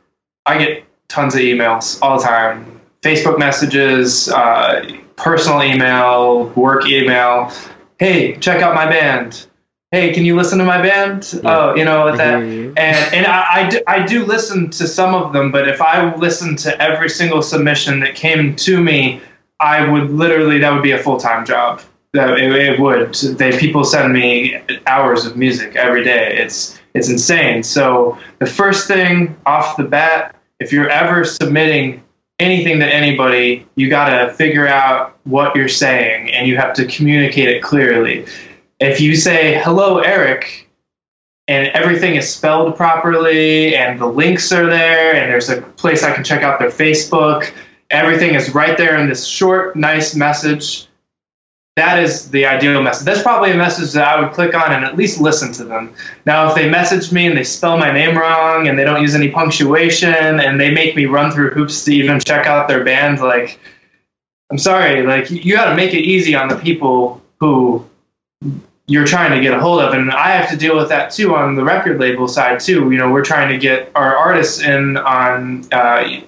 I 0.46 0.58
get 0.58 0.86
tons 1.08 1.36
of 1.36 1.42
emails 1.42 2.00
all 2.02 2.18
the 2.18 2.24
time, 2.24 2.82
Facebook 3.02 3.40
messages, 3.40 4.30
uh, 4.30 4.98
personal 5.16 5.64
email, 5.64 6.48
work 6.50 6.86
email. 6.86 7.52
Hey, 8.00 8.36
check 8.38 8.62
out 8.62 8.76
my 8.76 8.86
band. 8.86 9.48
Hey, 9.92 10.12
can 10.12 10.26
you 10.26 10.36
listen 10.36 10.58
to 10.58 10.66
my 10.66 10.82
band? 10.82 11.40
Yeah. 11.44 11.58
Oh, 11.58 11.76
you 11.76 11.86
know 11.86 12.16
that. 12.16 12.42
And 12.42 12.78
and 12.78 13.28
I, 13.28 13.46
I 13.52 13.70
do, 13.70 13.82
I 13.88 14.06
do 14.06 14.26
listen 14.26 14.70
to 14.72 14.88
some 14.88 15.14
of 15.14 15.34
them, 15.34 15.52
but 15.52 15.68
if 15.68 15.82
I 15.82 16.14
listened 16.16 16.58
to 16.60 16.82
every 16.82 17.10
single 17.10 17.44
submission 17.44 18.00
that 18.00 18.16
came 18.16 18.56
to 18.56 18.84
me, 18.84 19.22
I 19.60 19.88
would 19.88 20.10
literally 20.12 20.58
that 20.60 20.74
would 20.74 20.84
be 20.84 20.92
a 20.92 20.98
full 20.98 21.18
time 21.18 21.46
job 21.46 21.82
it, 22.14 22.56
it, 22.56 22.80
would. 22.80 23.14
They 23.14 23.58
people 23.58 23.84
send 23.84 24.14
me 24.14 24.62
hours 24.86 25.26
of 25.26 25.36
music 25.36 25.76
every 25.76 26.04
day. 26.04 26.38
It's 26.38 26.80
it's 26.94 27.10
insane. 27.10 27.64
So 27.64 28.18
the 28.40 28.46
first 28.46 28.88
thing 28.88 29.36
off 29.46 29.78
the 29.78 29.84
bat, 29.84 30.36
if 30.60 30.72
you're 30.72 30.90
ever 30.90 31.24
submitting 31.26 32.04
anything 32.40 32.80
to 32.80 32.86
anybody, 32.86 33.66
you 33.76 33.90
got 33.90 34.10
to 34.10 34.34
figure 34.34 34.68
out 34.68 35.18
what 35.24 35.56
you're 35.56 35.68
saying 35.68 36.32
and 36.32 36.48
you 36.48 36.56
have 36.58 36.74
to 36.74 36.86
communicate 36.86 37.50
it 37.50 37.64
clearly. 37.64 38.26
If 38.80 39.00
you 39.02 39.16
say 39.16 39.60
hello, 39.64 40.00
Eric, 40.00 40.70
and 41.48 41.68
everything 41.70 42.16
is 42.16 42.32
spelled 42.32 42.76
properly 42.76 43.76
and 43.76 44.00
the 44.00 44.06
links 44.06 44.52
are 44.52 44.68
there 44.68 45.16
and 45.16 45.32
there's 45.32 45.50
a 45.50 45.62
place 45.62 46.04
I 46.04 46.14
can 46.14 46.24
check 46.24 46.44
out 46.44 46.60
their 46.60 46.70
Facebook, 46.70 47.52
everything 47.90 48.36
is 48.36 48.54
right 48.54 48.78
there 48.78 48.98
in 48.98 49.10
this 49.10 49.26
short, 49.26 49.76
nice 49.76 50.16
message 50.16 50.88
that 51.76 52.04
is 52.04 52.30
the 52.30 52.46
ideal 52.46 52.84
message. 52.84 53.06
That's 53.06 53.24
probably 53.24 53.52
a 53.52 53.58
message 53.58 53.94
that 53.94 54.08
I 54.08 54.22
would 54.22 54.34
click 54.34 54.54
on 54.54 54.72
and 54.72 54.86
at 54.86 54.96
least 54.96 55.20
listen 55.20 55.52
to 55.54 55.64
them. 55.64 55.94
Now, 56.26 56.48
if 56.48 56.56
they 56.56 56.70
message 56.70 57.12
me 57.12 57.26
and 57.26 57.36
they 57.36 57.44
spell 57.44 57.78
my 57.78 57.92
name 57.92 58.16
wrong 58.16 58.68
and 58.68 58.78
they 58.78 58.84
don't 58.84 59.02
use 59.02 59.16
any 59.16 59.32
punctuation 59.32 60.40
and 60.40 60.60
they 60.60 60.70
make 60.70 60.96
me 60.96 61.06
run 61.06 61.32
through 61.32 61.50
hoops 61.50 61.84
to 61.86 61.94
even 61.94 62.20
check 62.20 62.46
out 62.46 62.68
their 62.68 62.84
band, 62.84 63.22
like, 63.22 63.60
I'm 64.52 64.60
sorry, 64.60 65.02
like, 65.02 65.32
you 65.32 65.56
got 65.56 65.72
to 65.72 65.76
make 65.76 65.96
it 65.96 66.02
easy 66.02 66.36
on 66.36 66.48
the 66.48 66.58
people 66.58 67.24
who 67.40 67.84
you're 68.86 69.08
trying 69.08 69.32
to 69.32 69.42
get 69.42 69.58
a 69.58 69.60
hold 69.60 69.82
of. 69.82 69.96
And 69.96 70.12
I 70.12 70.30
have 70.30 70.52
to 70.52 70.58
deal 70.58 70.78
with 70.78 70.90
that 70.90 71.12
too 71.12 71.34
on 71.34 71.56
the 71.56 71.64
record 71.64 72.00
label 72.00 72.28
side, 72.28 72.60
too. 72.60 72.92
You 72.92 72.98
know, 73.00 73.12
we're 73.12 73.26
trying 73.26 73.50
to 73.50 73.58
get 73.58 73.90
our 73.96 74.16
artists 74.16 74.62
in 74.62 74.98
on, 74.98 75.68
uh, 75.72 76.22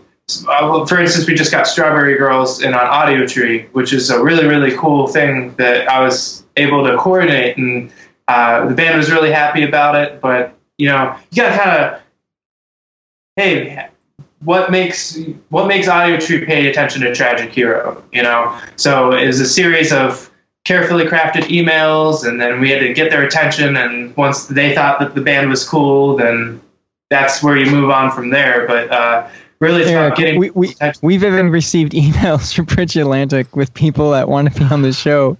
uh, 0.47 0.85
for 0.85 0.99
instance, 0.99 1.27
we 1.27 1.35
just 1.35 1.51
got 1.51 1.67
Strawberry 1.67 2.17
Girls 2.17 2.61
in 2.61 2.73
on 2.73 2.79
Audiotree, 2.79 3.69
which 3.73 3.93
is 3.93 4.09
a 4.09 4.23
really, 4.23 4.47
really 4.47 4.75
cool 4.75 5.07
thing 5.07 5.53
that 5.55 5.87
I 5.87 6.03
was 6.03 6.43
able 6.57 6.83
to 6.85 6.97
coordinate, 6.97 7.57
and 7.57 7.91
uh, 8.27 8.67
the 8.67 8.73
band 8.73 8.97
was 8.97 9.11
really 9.11 9.31
happy 9.31 9.63
about 9.63 9.95
it. 9.95 10.21
But 10.21 10.57
you 10.77 10.87
know, 10.87 11.15
you 11.31 11.43
got 11.43 11.49
to 11.49 11.57
kind 11.57 11.83
of, 11.83 12.01
hey, 13.35 13.89
what 14.43 14.71
makes 14.71 15.19
what 15.49 15.67
makes 15.67 15.87
Audiotree 15.87 16.47
pay 16.47 16.67
attention 16.67 17.01
to 17.03 17.13
Tragic 17.13 17.51
Hero? 17.51 18.03
You 18.11 18.23
know, 18.23 18.59
so 18.77 19.11
it 19.11 19.27
was 19.27 19.39
a 19.39 19.45
series 19.45 19.93
of 19.93 20.31
carefully 20.63 21.05
crafted 21.05 21.43
emails, 21.43 22.27
and 22.27 22.41
then 22.41 22.59
we 22.59 22.71
had 22.71 22.79
to 22.79 22.93
get 22.93 23.11
their 23.11 23.23
attention. 23.23 23.77
And 23.77 24.15
once 24.17 24.47
they 24.47 24.73
thought 24.73 24.99
that 24.99 25.13
the 25.13 25.21
band 25.21 25.51
was 25.51 25.67
cool, 25.67 26.15
then 26.15 26.59
that's 27.11 27.43
where 27.43 27.55
you 27.55 27.69
move 27.69 27.91
on 27.91 28.11
from 28.11 28.31
there. 28.31 28.65
But 28.67 28.91
uh, 28.91 29.29
Really, 29.59 29.81
it's 29.81 29.89
Eric, 29.89 30.15
getting. 30.15 30.39
We, 30.39 30.49
we, 30.51 30.75
we've 31.01 31.23
even 31.23 31.49
received 31.49 31.93
emails 31.93 32.53
from 32.53 32.65
Bridge 32.65 32.95
Atlantic 32.97 33.55
with 33.55 33.73
people 33.73 34.11
that 34.11 34.27
want 34.27 34.53
to 34.53 34.59
be 34.59 34.65
on 34.65 34.81
the 34.81 34.93
show. 34.93 35.37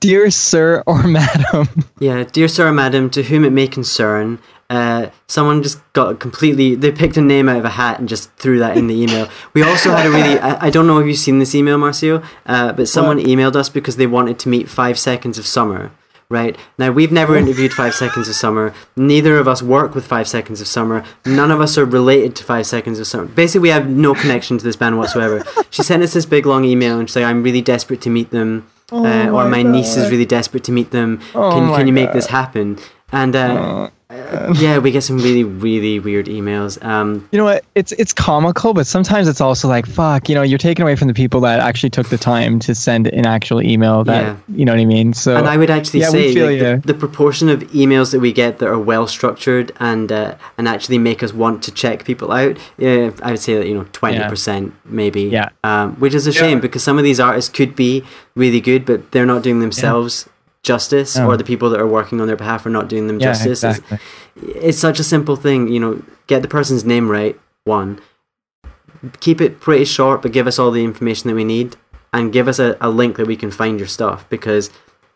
Dear 0.00 0.30
Sir 0.30 0.82
or 0.86 1.02
Madam. 1.04 1.68
Yeah, 2.00 2.24
dear 2.24 2.48
Sir 2.48 2.68
or 2.68 2.72
Madam, 2.72 3.10
to 3.10 3.22
whom 3.22 3.44
it 3.44 3.50
may 3.50 3.68
concern, 3.68 4.40
uh, 4.68 5.10
someone 5.28 5.62
just 5.62 5.80
got 5.92 6.18
completely. 6.18 6.74
They 6.74 6.90
picked 6.90 7.16
a 7.16 7.20
name 7.20 7.48
out 7.48 7.58
of 7.58 7.64
a 7.64 7.70
hat 7.70 8.00
and 8.00 8.08
just 8.08 8.32
threw 8.34 8.58
that 8.58 8.76
in 8.76 8.88
the 8.88 9.00
email. 9.00 9.28
We 9.52 9.62
also 9.62 9.90
had 9.90 10.06
a 10.06 10.10
really. 10.10 10.38
I, 10.38 10.66
I 10.66 10.70
don't 10.70 10.86
know 10.86 10.98
if 10.98 11.06
you've 11.06 11.18
seen 11.18 11.38
this 11.38 11.54
email, 11.54 11.78
Marcio, 11.78 12.24
uh, 12.46 12.72
but 12.72 12.88
someone 12.88 13.18
what? 13.18 13.26
emailed 13.26 13.56
us 13.56 13.68
because 13.68 13.96
they 13.96 14.06
wanted 14.06 14.38
to 14.40 14.48
meet 14.48 14.68
Five 14.68 14.98
Seconds 14.98 15.38
of 15.38 15.46
Summer 15.46 15.92
right? 16.34 16.56
Now, 16.76 16.90
we've 16.90 17.10
never 17.10 17.36
interviewed 17.36 17.72
Five 17.72 17.94
Seconds 17.94 18.28
of 18.28 18.34
Summer. 18.34 18.74
Neither 18.96 19.38
of 19.38 19.48
us 19.48 19.62
work 19.62 19.94
with 19.94 20.06
Five 20.06 20.28
Seconds 20.28 20.60
of 20.60 20.66
Summer. 20.66 21.02
None 21.24 21.50
of 21.50 21.60
us 21.60 21.78
are 21.78 21.86
related 21.86 22.36
to 22.36 22.44
Five 22.44 22.66
Seconds 22.66 22.98
of 22.98 23.06
Summer. 23.06 23.24
Basically, 23.24 23.60
we 23.60 23.68
have 23.70 23.88
no 23.88 24.14
connection 24.14 24.58
to 24.58 24.64
this 24.64 24.76
band 24.76 24.98
whatsoever. 24.98 25.42
she 25.70 25.82
sent 25.82 26.02
us 26.02 26.12
this 26.12 26.26
big 26.26 26.44
long 26.44 26.64
email 26.64 26.98
and 26.98 27.08
she's 27.08 27.16
like, 27.16 27.24
I'm 27.24 27.42
really 27.42 27.62
desperate 27.62 28.02
to 28.02 28.10
meet 28.10 28.30
them. 28.30 28.66
Oh 28.92 29.06
uh, 29.06 29.28
or 29.28 29.48
my, 29.48 29.62
my 29.62 29.62
niece 29.62 29.96
is 29.96 30.10
really 30.10 30.26
desperate 30.26 30.62
to 30.64 30.72
meet 30.72 30.90
them. 30.90 31.20
Oh 31.34 31.50
can, 31.50 31.74
can 31.74 31.86
you 31.86 31.92
make 31.92 32.12
this 32.12 32.26
happen? 32.26 32.78
And 33.10 33.34
uh, 33.34 33.88
oh 33.88 33.90
yeah, 34.54 34.78
we 34.78 34.90
get 34.90 35.02
some 35.02 35.18
really, 35.18 35.44
really 35.44 35.98
weird 35.98 36.26
emails. 36.26 36.82
Um, 36.84 37.28
you 37.32 37.38
know 37.38 37.44
what? 37.44 37.64
It's 37.74 37.92
it's 37.92 38.12
comical, 38.12 38.74
but 38.74 38.86
sometimes 38.86 39.28
it's 39.28 39.40
also 39.40 39.68
like, 39.68 39.86
fuck. 39.86 40.28
You 40.28 40.34
know, 40.34 40.42
you're 40.42 40.58
taken 40.58 40.82
away 40.82 40.96
from 40.96 41.08
the 41.08 41.14
people 41.14 41.40
that 41.40 41.60
actually 41.60 41.90
took 41.90 42.08
the 42.08 42.18
time 42.18 42.58
to 42.60 42.74
send 42.74 43.06
an 43.08 43.26
actual 43.26 43.62
email. 43.62 44.04
That 44.04 44.22
yeah. 44.22 44.36
you 44.48 44.64
know 44.64 44.72
what 44.72 44.80
I 44.80 44.84
mean. 44.84 45.12
So, 45.14 45.36
and 45.36 45.46
I 45.46 45.56
would 45.56 45.70
actually 45.70 46.00
yeah, 46.00 46.10
say 46.10 46.32
like, 46.32 46.82
the, 46.82 46.92
the, 46.92 46.98
proportion 46.98 47.48
of 47.48 47.60
emails 47.72 48.12
that 48.12 48.20
we 48.20 48.32
get 48.32 48.58
that 48.58 48.68
are 48.68 48.78
well 48.78 49.06
structured 49.06 49.72
and 49.80 50.10
uh, 50.10 50.36
and 50.58 50.68
actually 50.68 50.98
make 50.98 51.22
us 51.22 51.32
want 51.32 51.62
to 51.64 51.72
check 51.72 52.04
people 52.04 52.32
out. 52.32 52.58
Yeah, 52.78 53.10
I 53.22 53.32
would 53.32 53.40
say 53.40 53.54
that 53.54 53.66
you 53.66 53.74
know 53.74 53.86
twenty 53.92 54.18
yeah. 54.18 54.28
percent 54.28 54.74
maybe. 54.84 55.22
Yeah. 55.22 55.50
Um, 55.62 55.94
which 55.96 56.14
is 56.14 56.26
a 56.26 56.32
shame 56.32 56.60
because 56.60 56.82
some 56.82 56.98
of 56.98 57.04
these 57.04 57.20
artists 57.20 57.50
could 57.50 57.76
be 57.76 58.04
really 58.34 58.60
good, 58.60 58.84
but 58.84 59.12
they're 59.12 59.26
not 59.26 59.42
doing 59.42 59.60
themselves 59.60 60.28
justice 60.64 61.16
oh. 61.16 61.28
or 61.28 61.36
the 61.36 61.44
people 61.44 61.70
that 61.70 61.78
are 61.78 61.86
working 61.86 62.20
on 62.20 62.26
their 62.26 62.36
behalf 62.36 62.66
are 62.66 62.70
not 62.70 62.88
doing 62.88 63.06
them 63.06 63.20
yeah, 63.20 63.26
justice. 63.32 63.62
Exactly. 63.62 63.98
It's, 64.36 64.64
it's, 64.64 64.78
such 64.78 64.98
a 64.98 65.04
simple 65.04 65.36
thing, 65.36 65.68
you 65.68 65.78
know, 65.78 66.02
get 66.26 66.42
the 66.42 66.48
person's 66.48 66.84
name 66.84 67.08
right, 67.08 67.38
one. 67.62 68.00
Keep 69.20 69.40
it 69.40 69.60
pretty 69.60 69.84
short, 69.84 70.22
but 70.22 70.32
give 70.32 70.46
us 70.46 70.58
all 70.58 70.70
the 70.70 70.82
information 70.82 71.28
that 71.28 71.36
we 71.36 71.44
need 71.44 71.76
and 72.12 72.32
give 72.32 72.48
us 72.48 72.58
a, 72.58 72.76
a 72.80 72.88
link 72.88 73.16
that 73.18 73.26
we 73.26 73.36
can 73.36 73.50
find 73.50 73.78
your 73.78 73.86
stuff 73.86 74.28
because 74.30 74.70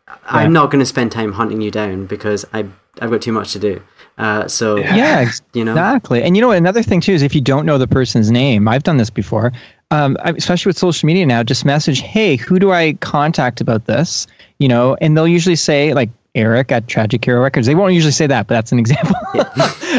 yeah. 0.06 0.14
I'm 0.26 0.52
not 0.52 0.70
going 0.70 0.80
to 0.80 0.86
spend 0.86 1.10
time 1.10 1.32
hunting 1.32 1.62
you 1.62 1.70
down 1.70 2.06
because 2.06 2.44
I, 2.52 2.66
I've 3.00 3.10
got 3.10 3.22
too 3.22 3.32
much 3.32 3.52
to 3.54 3.58
do. 3.58 3.82
Uh, 4.18 4.48
so 4.48 4.76
yeah, 4.76 5.30
you 5.54 5.64
know 5.64 5.72
exactly. 5.72 6.24
And 6.24 6.36
you 6.36 6.42
know 6.42 6.50
another 6.50 6.82
thing 6.82 7.00
too 7.00 7.12
is 7.12 7.22
if 7.22 7.36
you 7.36 7.40
don't 7.40 7.64
know 7.64 7.78
the 7.78 7.86
person's 7.86 8.32
name, 8.32 8.66
I've 8.66 8.82
done 8.82 8.96
this 8.96 9.10
before. 9.10 9.52
Um, 9.90 10.18
especially 10.22 10.68
with 10.68 10.76
social 10.76 11.06
media 11.06 11.24
now, 11.24 11.42
just 11.42 11.64
message, 11.64 12.00
hey, 12.00 12.36
who 12.36 12.58
do 12.58 12.72
I 12.72 12.94
contact 12.94 13.62
about 13.62 13.86
this? 13.86 14.26
You 14.58 14.68
know, 14.68 14.96
and 15.00 15.16
they'll 15.16 15.28
usually 15.28 15.56
say 15.56 15.94
like 15.94 16.10
Eric 16.38 16.70
at 16.70 16.86
Tragic 16.86 17.24
Hero 17.24 17.42
Records. 17.42 17.66
They 17.66 17.74
won't 17.74 17.92
usually 17.92 18.12
say 18.12 18.28
that, 18.28 18.46
but 18.46 18.54
that's 18.54 18.70
an 18.72 18.78
example. 18.78 19.16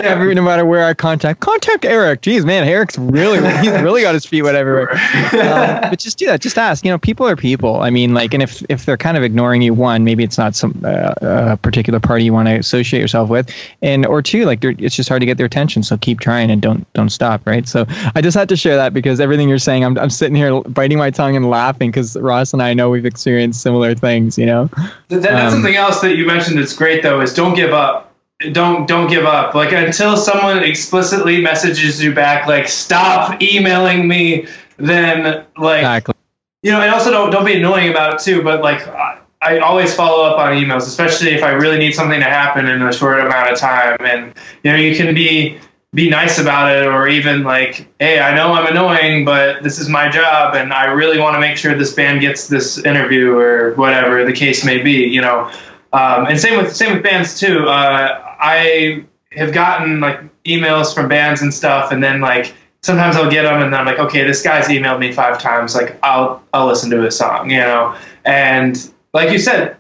Every 0.02 0.34
no 0.34 0.42
matter 0.42 0.66
where 0.66 0.86
I 0.86 0.94
contact, 0.94 1.42
contact 1.42 1.84
Eric. 1.84 2.22
Jeez, 2.22 2.46
man, 2.46 2.64
Eric's 2.64 2.98
really 2.98 3.38
he's 3.60 3.82
really 3.82 4.02
got 4.02 4.14
his 4.14 4.26
feet 4.26 4.42
wet 4.42 4.56
everywhere. 4.56 4.90
Um, 5.30 5.90
but 5.90 6.00
just 6.00 6.18
do 6.18 6.26
that. 6.28 6.42
Just 6.42 6.58
ask. 6.58 6.84
You 6.84 6.92
know, 6.92 6.98
people 6.98 7.28
are 7.28 7.36
people. 7.36 7.82
I 7.82 7.90
mean, 7.90 8.14
like, 8.14 8.34
and 8.34 8.42
if 8.44 8.64
if 8.70 8.86
they're 8.86 8.98
kind 8.98 9.16
of 9.18 9.24
ignoring 9.24 9.62
you, 9.62 9.74
one, 9.74 10.04
maybe 10.04 10.24
it's 10.24 10.38
not 10.38 10.56
some 10.56 10.82
uh, 10.84 11.14
a 11.22 11.58
particular 11.58 12.00
party 12.00 12.26
you 12.26 12.34
want 12.34 12.48
to 12.48 12.56
associate 12.56 13.00
yourself 13.00 13.30
with, 13.30 13.54
and 13.82 14.06
or 14.06 14.22
two, 14.22 14.46
like, 14.46 14.64
it's 14.64 14.96
just 14.96 15.10
hard 15.10 15.22
to 15.22 15.26
get 15.26 15.38
their 15.38 15.46
attention. 15.46 15.84
So 15.84 15.98
keep 15.98 16.20
trying 16.20 16.52
and 16.52 16.62
don't 16.62 16.92
don't 16.94 17.10
stop. 17.10 17.46
Right. 17.46 17.68
So 17.68 17.86
I 18.16 18.22
just 18.22 18.36
had 18.36 18.50
to 18.50 18.58
share 18.58 18.76
that 18.78 18.94
because 18.94 19.20
everything 19.20 19.50
you're 19.50 19.60
saying, 19.60 19.84
I'm 19.84 19.98
I'm 19.98 20.10
sitting 20.10 20.36
here 20.36 20.62
biting 20.62 20.98
my 20.98 21.12
tongue 21.12 21.36
and 21.36 21.50
laughing 21.50 21.92
because 21.92 22.18
Ross 22.18 22.54
and 22.54 22.62
I 22.62 22.74
know 22.74 22.90
we've 22.90 23.06
experienced 23.06 23.62
similar 23.62 23.96
things. 23.96 24.38
You 24.38 24.46
know. 24.46 24.70
That, 25.10 25.22
that's 25.22 25.46
um, 25.46 25.52
something 25.52 25.76
else 25.76 26.02
that 26.02 26.16
you 26.16 26.26
mentioned. 26.30 26.58
That's 26.60 26.76
great 26.76 27.04
though. 27.04 27.22
Is 27.22 27.34
don't 27.34 27.56
give 27.56 27.74
up 27.74 28.10
don't 28.54 28.88
don't 28.88 29.10
give 29.10 29.26
up 29.26 29.54
like 29.54 29.74
until 29.74 30.16
someone 30.16 30.64
explicitly 30.64 31.42
messages 31.42 32.02
you 32.02 32.14
back 32.14 32.48
like 32.48 32.70
stop 32.70 33.42
emailing 33.42 34.08
me 34.08 34.48
then 34.78 35.46
like 35.58 35.80
exactly. 35.80 36.16
you 36.64 36.72
know 36.72 36.80
and 36.80 36.90
also 36.90 37.12
don't 37.12 37.32
don't 37.32 37.46
be 37.46 37.58
annoying 37.58 37.90
about 37.90 38.14
it 38.14 38.20
too 38.22 38.42
but 38.42 38.62
like 38.62 38.88
I, 38.88 39.20
I 39.42 39.60
always 39.60 39.94
follow 39.94 40.24
up 40.24 40.40
on 40.40 40.54
emails 40.54 40.88
especially 40.88 41.32
if 41.32 41.44
i 41.44 41.50
really 41.50 41.78
need 41.78 41.92
something 41.92 42.20
to 42.22 42.26
happen 42.26 42.66
in 42.68 42.82
a 42.82 42.94
short 42.94 43.20
amount 43.20 43.52
of 43.52 43.60
time 43.60 43.98
and 44.06 44.34
you 44.64 44.72
know 44.72 44.78
you 44.78 44.96
can 44.96 45.14
be 45.14 45.60
be 45.94 46.10
nice 46.10 46.40
about 46.40 46.74
it 46.74 46.86
or 46.86 47.10
even 47.10 47.44
like 47.44 47.90
hey 48.00 48.22
i 48.22 48.34
know 48.34 48.54
i'm 48.54 48.68
annoying 48.68 49.26
but 49.26 49.64
this 49.64 49.80
is 49.80 49.90
my 49.90 50.08
job 50.08 50.56
and 50.56 50.72
i 50.72 50.86
really 50.86 51.20
want 51.20 51.36
to 51.36 51.42
make 51.42 51.58
sure 51.58 51.76
this 51.76 51.94
band 51.94 52.22
gets 52.22 52.48
this 52.48 52.78
interview 52.86 53.36
or 53.36 53.74
whatever 53.74 54.24
the 54.24 54.32
case 54.32 54.64
may 54.64 54.82
be 54.82 55.04
you 55.04 55.20
know 55.20 55.52
um, 55.94 56.28
and 56.28 56.40
same 56.40 56.58
with 56.58 56.76
same 56.76 56.94
with 56.94 57.04
bands 57.04 57.40
too. 57.40 57.66
Uh, 57.68 58.22
I 58.40 59.06
have 59.32 59.54
gotten 59.54 60.00
like 60.00 60.20
emails 60.44 60.94
from 60.94 61.08
bands 61.08 61.42
and 61.42 61.54
stuff, 61.54 61.92
and 61.92 62.04
then 62.04 62.22
like 62.22 62.54
sometimes 62.82 63.16
I'll 63.16 63.30
get 63.30 63.44
them, 63.44 63.62
and 63.62 63.76
I'm 63.76 63.86
like, 63.86 64.00
okay, 64.00 64.24
this 64.24 64.42
guy's 64.42 64.68
emailed 64.68 65.00
me 65.00 65.12
five 65.12 65.42
times. 65.42 65.76
Like 65.76 65.98
I'll 66.04 66.44
I'll 66.54 66.68
listen 66.68 66.90
to 66.92 67.02
his 67.02 67.18
song, 67.18 67.50
you 67.50 67.58
know. 67.58 67.96
And 68.26 68.92
like 69.14 69.32
you 69.32 69.40
said, 69.40 69.78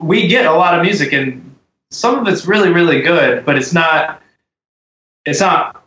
we 0.00 0.26
get 0.26 0.46
a 0.46 0.52
lot 0.52 0.78
of 0.78 0.84
music, 0.84 1.12
and 1.12 1.56
some 1.90 2.18
of 2.18 2.28
it's 2.28 2.46
really 2.46 2.70
really 2.70 3.00
good, 3.00 3.44
but 3.44 3.56
it's 3.56 3.72
not 3.72 4.20
it's 5.24 5.40
not 5.40 5.84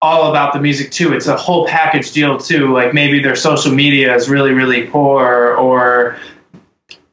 all 0.00 0.30
about 0.30 0.52
the 0.52 0.60
music 0.60 0.90
too. 0.90 1.14
It's 1.14 1.26
a 1.26 1.36
whole 1.36 1.66
package 1.66 2.12
deal 2.12 2.38
too. 2.38 2.72
Like 2.72 2.92
maybe 2.92 3.20
their 3.20 3.36
social 3.36 3.72
media 3.72 4.14
is 4.14 4.28
really 4.28 4.52
really 4.52 4.86
poor, 4.86 5.54
or 5.54 6.18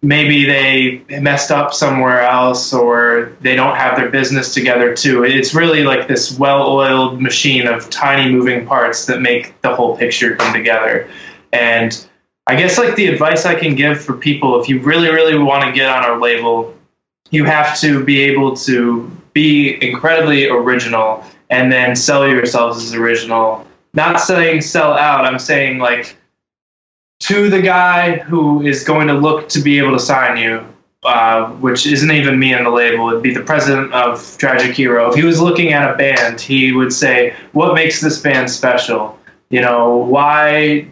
maybe 0.02 0.46
they 0.46 1.20
messed 1.22 1.52
up 1.52 1.74
somewhere 1.74 2.22
else 2.22 2.74
or 2.74 3.34
they 3.42 3.56
don't 3.56 3.76
have 3.76 3.96
their 3.96 4.10
business 4.10 4.54
together 4.54 4.96
too. 4.96 5.24
It's 5.24 5.54
really 5.54 5.84
like 5.84 6.08
this 6.08 6.38
well-oiled 6.38 7.22
machine 7.22 7.68
of 7.68 7.90
tiny 7.90 8.32
moving 8.32 8.66
parts 8.66 9.06
that 9.06 9.22
make 9.22 9.60
the 9.62 9.76
whole 9.76 9.96
picture 9.96 10.36
come 10.36 10.54
together. 10.54 11.10
And 11.54 12.08
I 12.48 12.56
guess 12.56 12.80
like 12.80 12.96
the 12.96 13.08
advice 13.08 13.46
I 13.46 13.54
can 13.54 13.76
give 13.76 14.02
for 14.02 14.18
people 14.18 14.60
if 14.60 14.68
you 14.68 14.80
really 14.80 15.10
really 15.10 15.38
want 15.38 15.66
to 15.66 15.72
get 15.72 15.88
on 15.90 16.04
our 16.04 16.20
label, 16.20 16.76
you 17.30 17.46
have 17.46 17.80
to 17.82 18.04
be 18.04 18.22
able 18.22 18.56
to 18.58 19.10
be 19.34 19.82
incredibly 19.84 20.50
original 20.50 21.24
and 21.52 21.72
then 21.72 21.96
sell 21.96 22.28
yourselves 22.28 22.84
as 22.84 22.96
original. 22.96 23.68
Not 23.94 24.20
saying 24.20 24.62
sell 24.62 24.94
out, 24.94 25.26
I'm 25.26 25.38
saying 25.38 25.78
like 25.78 26.16
to 27.22 27.50
the 27.50 27.62
guy 27.62 28.18
who 28.18 28.62
is 28.62 28.84
going 28.84 29.08
to 29.08 29.14
look 29.14 29.48
to 29.50 29.62
be 29.62 29.78
able 29.78 29.92
to 29.92 30.00
sign 30.00 30.38
you, 30.38 30.66
uh, 31.04 31.50
which 31.54 31.86
isn't 31.86 32.12
even 32.12 32.40
me 32.40 32.54
on 32.54 32.64
the 32.64 32.70
label. 32.70 33.10
It'd 33.10 33.24
be 33.24 33.34
the 33.34 33.44
president 33.44 33.94
of 33.94 34.38
Tragic 34.38 34.76
Hero. 34.76 35.10
If 35.10 35.16
he 35.16 35.24
was 35.24 35.40
looking 35.40 35.72
at 35.72 35.90
a 35.90 35.96
band, 35.96 36.42
he 36.42 36.72
would 36.72 36.92
say, 36.92 37.36
"What 37.54 37.76
makes 37.76 38.02
this 38.02 38.20
band 38.20 38.50
special? 38.50 39.18
You 39.50 39.62
know, 39.62 39.98
why 39.98 40.88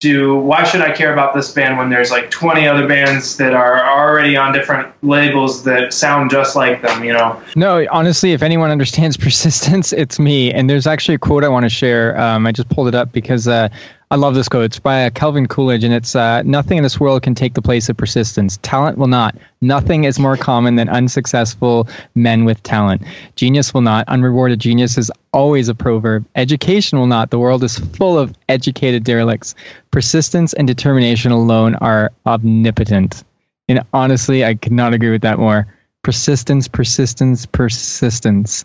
do 0.00 0.36
why 0.36 0.62
should 0.64 0.82
I 0.82 0.92
care 0.92 1.12
about 1.12 1.34
this 1.34 1.52
band 1.52 1.78
when 1.78 1.88
there's 1.88 2.10
like 2.10 2.30
20 2.30 2.68
other 2.68 2.86
bands 2.86 3.38
that 3.38 3.54
are 3.54 3.82
already 3.86 4.36
on 4.36 4.52
different 4.52 4.92
labels 5.02 5.64
that 5.64 5.94
sound 5.94 6.30
just 6.30 6.54
like 6.54 6.82
them, 6.82 7.02
you 7.02 7.14
know? 7.14 7.42
No, 7.54 7.86
honestly, 7.90 8.32
if 8.32 8.42
anyone 8.42 8.70
understands 8.70 9.16
persistence, 9.26 9.94
it's 9.94 10.18
me. 10.18 10.52
And 10.52 10.68
there's 10.68 10.86
actually 10.86 11.14
a 11.14 11.18
quote 11.18 11.44
I 11.44 11.48
want 11.48 11.64
to 11.64 11.70
share. 11.70 12.18
Um, 12.20 12.46
I 12.46 12.52
just 12.52 12.68
pulled 12.68 12.88
it 12.88 12.94
up 12.94 13.10
because 13.12 13.48
uh, 13.48 13.70
I 14.08 14.14
love 14.14 14.36
this 14.36 14.48
quote. 14.48 14.66
It's 14.66 14.78
by 14.78 15.06
uh, 15.06 15.10
Calvin 15.10 15.48
Coolidge, 15.48 15.82
and 15.82 15.92
it's 15.92 16.14
uh, 16.14 16.42
Nothing 16.42 16.76
in 16.76 16.84
this 16.84 17.00
world 17.00 17.24
can 17.24 17.34
take 17.34 17.54
the 17.54 17.62
place 17.62 17.88
of 17.88 17.96
persistence. 17.96 18.56
Talent 18.62 18.98
will 18.98 19.08
not. 19.08 19.36
Nothing 19.60 20.04
is 20.04 20.16
more 20.20 20.36
common 20.36 20.76
than 20.76 20.88
unsuccessful 20.88 21.88
men 22.14 22.44
with 22.44 22.62
talent. 22.62 23.02
Genius 23.34 23.74
will 23.74 23.80
not. 23.80 24.06
Unrewarded 24.06 24.60
genius 24.60 24.96
is 24.96 25.10
always 25.32 25.68
a 25.68 25.74
proverb. 25.74 26.24
Education 26.36 27.00
will 27.00 27.08
not. 27.08 27.30
The 27.30 27.38
world 27.40 27.64
is 27.64 27.80
full 27.80 28.16
of 28.16 28.32
educated 28.48 29.02
derelicts. 29.02 29.56
Persistence 29.90 30.52
and 30.52 30.68
determination 30.68 31.32
alone 31.32 31.74
are 31.74 32.12
omnipotent. 32.24 33.24
And 33.68 33.82
honestly, 33.92 34.44
I 34.44 34.54
could 34.54 34.70
not 34.70 34.94
agree 34.94 35.10
with 35.10 35.22
that 35.22 35.40
more. 35.40 35.66
Persistence, 36.02 36.68
persistence, 36.68 37.44
persistence. 37.46 38.64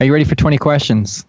Are 0.00 0.06
you 0.06 0.12
ready 0.14 0.24
for 0.24 0.36
20 0.36 0.56
questions? 0.56 1.26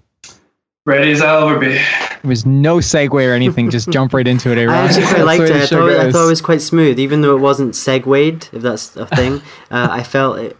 Ready 0.87 1.11
as 1.11 1.21
I'll 1.21 1.49
ever 1.49 1.59
be. 1.59 1.73
There 1.73 2.19
was 2.23 2.45
no 2.45 2.77
segue 2.77 3.11
or 3.11 3.33
anything. 3.33 3.69
Just 3.69 3.89
jump 3.89 4.13
right 4.13 4.25
into 4.25 4.53
it. 4.53 4.57
I 4.69 4.85
actually 4.85 5.05
quite 5.07 5.25
liked 5.25 5.43
it. 5.43 5.51
I 5.51 5.65
thought, 5.65 5.89
I 5.89 6.11
thought, 6.13 6.25
it 6.27 6.29
was 6.29 6.39
quite 6.39 6.61
smooth, 6.61 6.97
even 6.97 7.19
though 7.19 7.35
it 7.35 7.41
wasn't 7.41 7.75
segued, 7.75 8.49
if 8.53 8.61
that's 8.61 8.95
a 8.95 9.05
thing. 9.05 9.33
uh, 9.69 9.89
I 9.91 10.03
felt 10.03 10.39
it. 10.39 10.55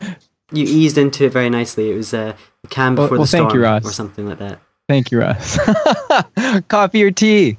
You 0.52 0.66
eased 0.66 0.98
into 0.98 1.24
it 1.24 1.32
very 1.32 1.50
nicely. 1.50 1.92
It 1.92 1.96
was 1.96 2.14
uh, 2.14 2.36
the 2.62 2.68
calm 2.68 2.96
before 2.96 3.12
well, 3.12 3.20
well, 3.20 3.22
the 3.22 3.28
storm, 3.28 3.56
you, 3.56 3.66
or 3.66 3.94
something 3.94 4.28
like 4.28 4.40
that. 4.40 4.60
Thank 4.90 5.12
you, 5.12 5.22
Ross. 5.22 5.58
Coffee 6.68 7.04
or 7.04 7.12
tea? 7.12 7.58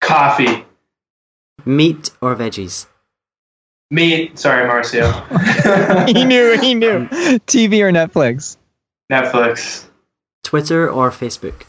Coffee. 0.00 0.64
Meat 1.66 2.10
or 2.22 2.34
veggies? 2.36 2.86
Meat. 3.90 4.38
Sorry, 4.38 4.66
Marcio. 4.66 6.08
he 6.08 6.24
knew. 6.24 6.58
He 6.58 6.74
knew. 6.74 7.06
TV 7.46 7.80
or 7.82 7.92
Netflix? 7.92 8.56
Netflix. 9.12 9.88
Twitter 10.44 10.88
or 10.88 11.10
Facebook? 11.10 11.64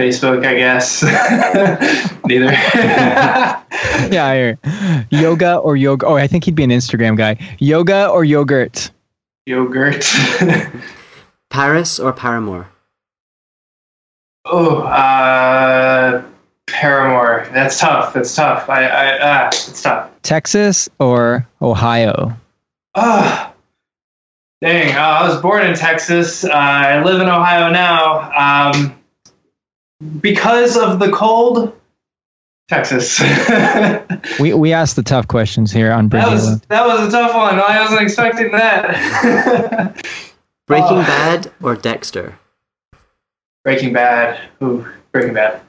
Facebook, 0.00 0.46
I 0.46 0.54
guess. 0.54 1.02
Neither. 2.24 2.46
yeah, 4.10 4.26
I 4.26 4.34
hear. 4.34 4.58
Yoga 5.10 5.56
or 5.56 5.76
yoga? 5.76 6.06
Oh, 6.06 6.16
I 6.16 6.26
think 6.26 6.44
he'd 6.44 6.54
be 6.54 6.64
an 6.64 6.70
Instagram 6.70 7.16
guy. 7.16 7.36
Yoga 7.58 8.08
or 8.08 8.24
yogurt? 8.24 8.90
Yogurt. 9.44 10.04
Paris 11.50 12.00
or 12.00 12.12
Paramore? 12.12 12.68
Oh, 14.44 14.78
uh, 14.82 16.24
Paramore. 16.66 17.48
That's 17.52 17.78
tough. 17.78 18.14
That's 18.14 18.34
tough. 18.34 18.68
I, 18.70 18.84
I, 18.86 19.18
uh, 19.18 19.46
it's 19.48 19.82
tough. 19.82 20.10
Texas 20.22 20.88
or 20.98 21.46
Ohio? 21.60 22.34
Ah. 22.94 23.51
Dang, 24.62 24.94
uh, 24.94 25.00
I 25.00 25.28
was 25.28 25.42
born 25.42 25.66
in 25.66 25.74
Texas. 25.74 26.44
Uh, 26.44 26.50
I 26.52 27.02
live 27.02 27.20
in 27.20 27.28
Ohio 27.28 27.72
now. 27.72 28.70
Um, 28.70 28.96
because 30.20 30.76
of 30.76 31.00
the 31.00 31.10
cold, 31.10 31.76
Texas. 32.68 33.20
we 34.40 34.54
we 34.54 34.72
asked 34.72 34.94
the 34.94 35.02
tough 35.02 35.26
questions 35.26 35.72
here 35.72 35.90
on 35.90 36.06
Bridget. 36.06 36.26
That 36.26 36.32
was, 36.32 36.60
that 36.60 36.86
was 36.86 37.08
a 37.08 37.10
tough 37.10 37.34
one. 37.34 37.58
I 37.58 37.80
wasn't 37.80 38.02
expecting 38.02 38.52
that. 38.52 40.06
Breaking 40.68 40.98
oh. 40.98 41.02
Bad 41.02 41.50
or 41.60 41.74
Dexter? 41.74 42.38
Breaking 43.64 43.92
Bad. 43.92 44.40
Ooh, 44.62 44.86
Breaking 45.10 45.34
Bad. 45.34 45.60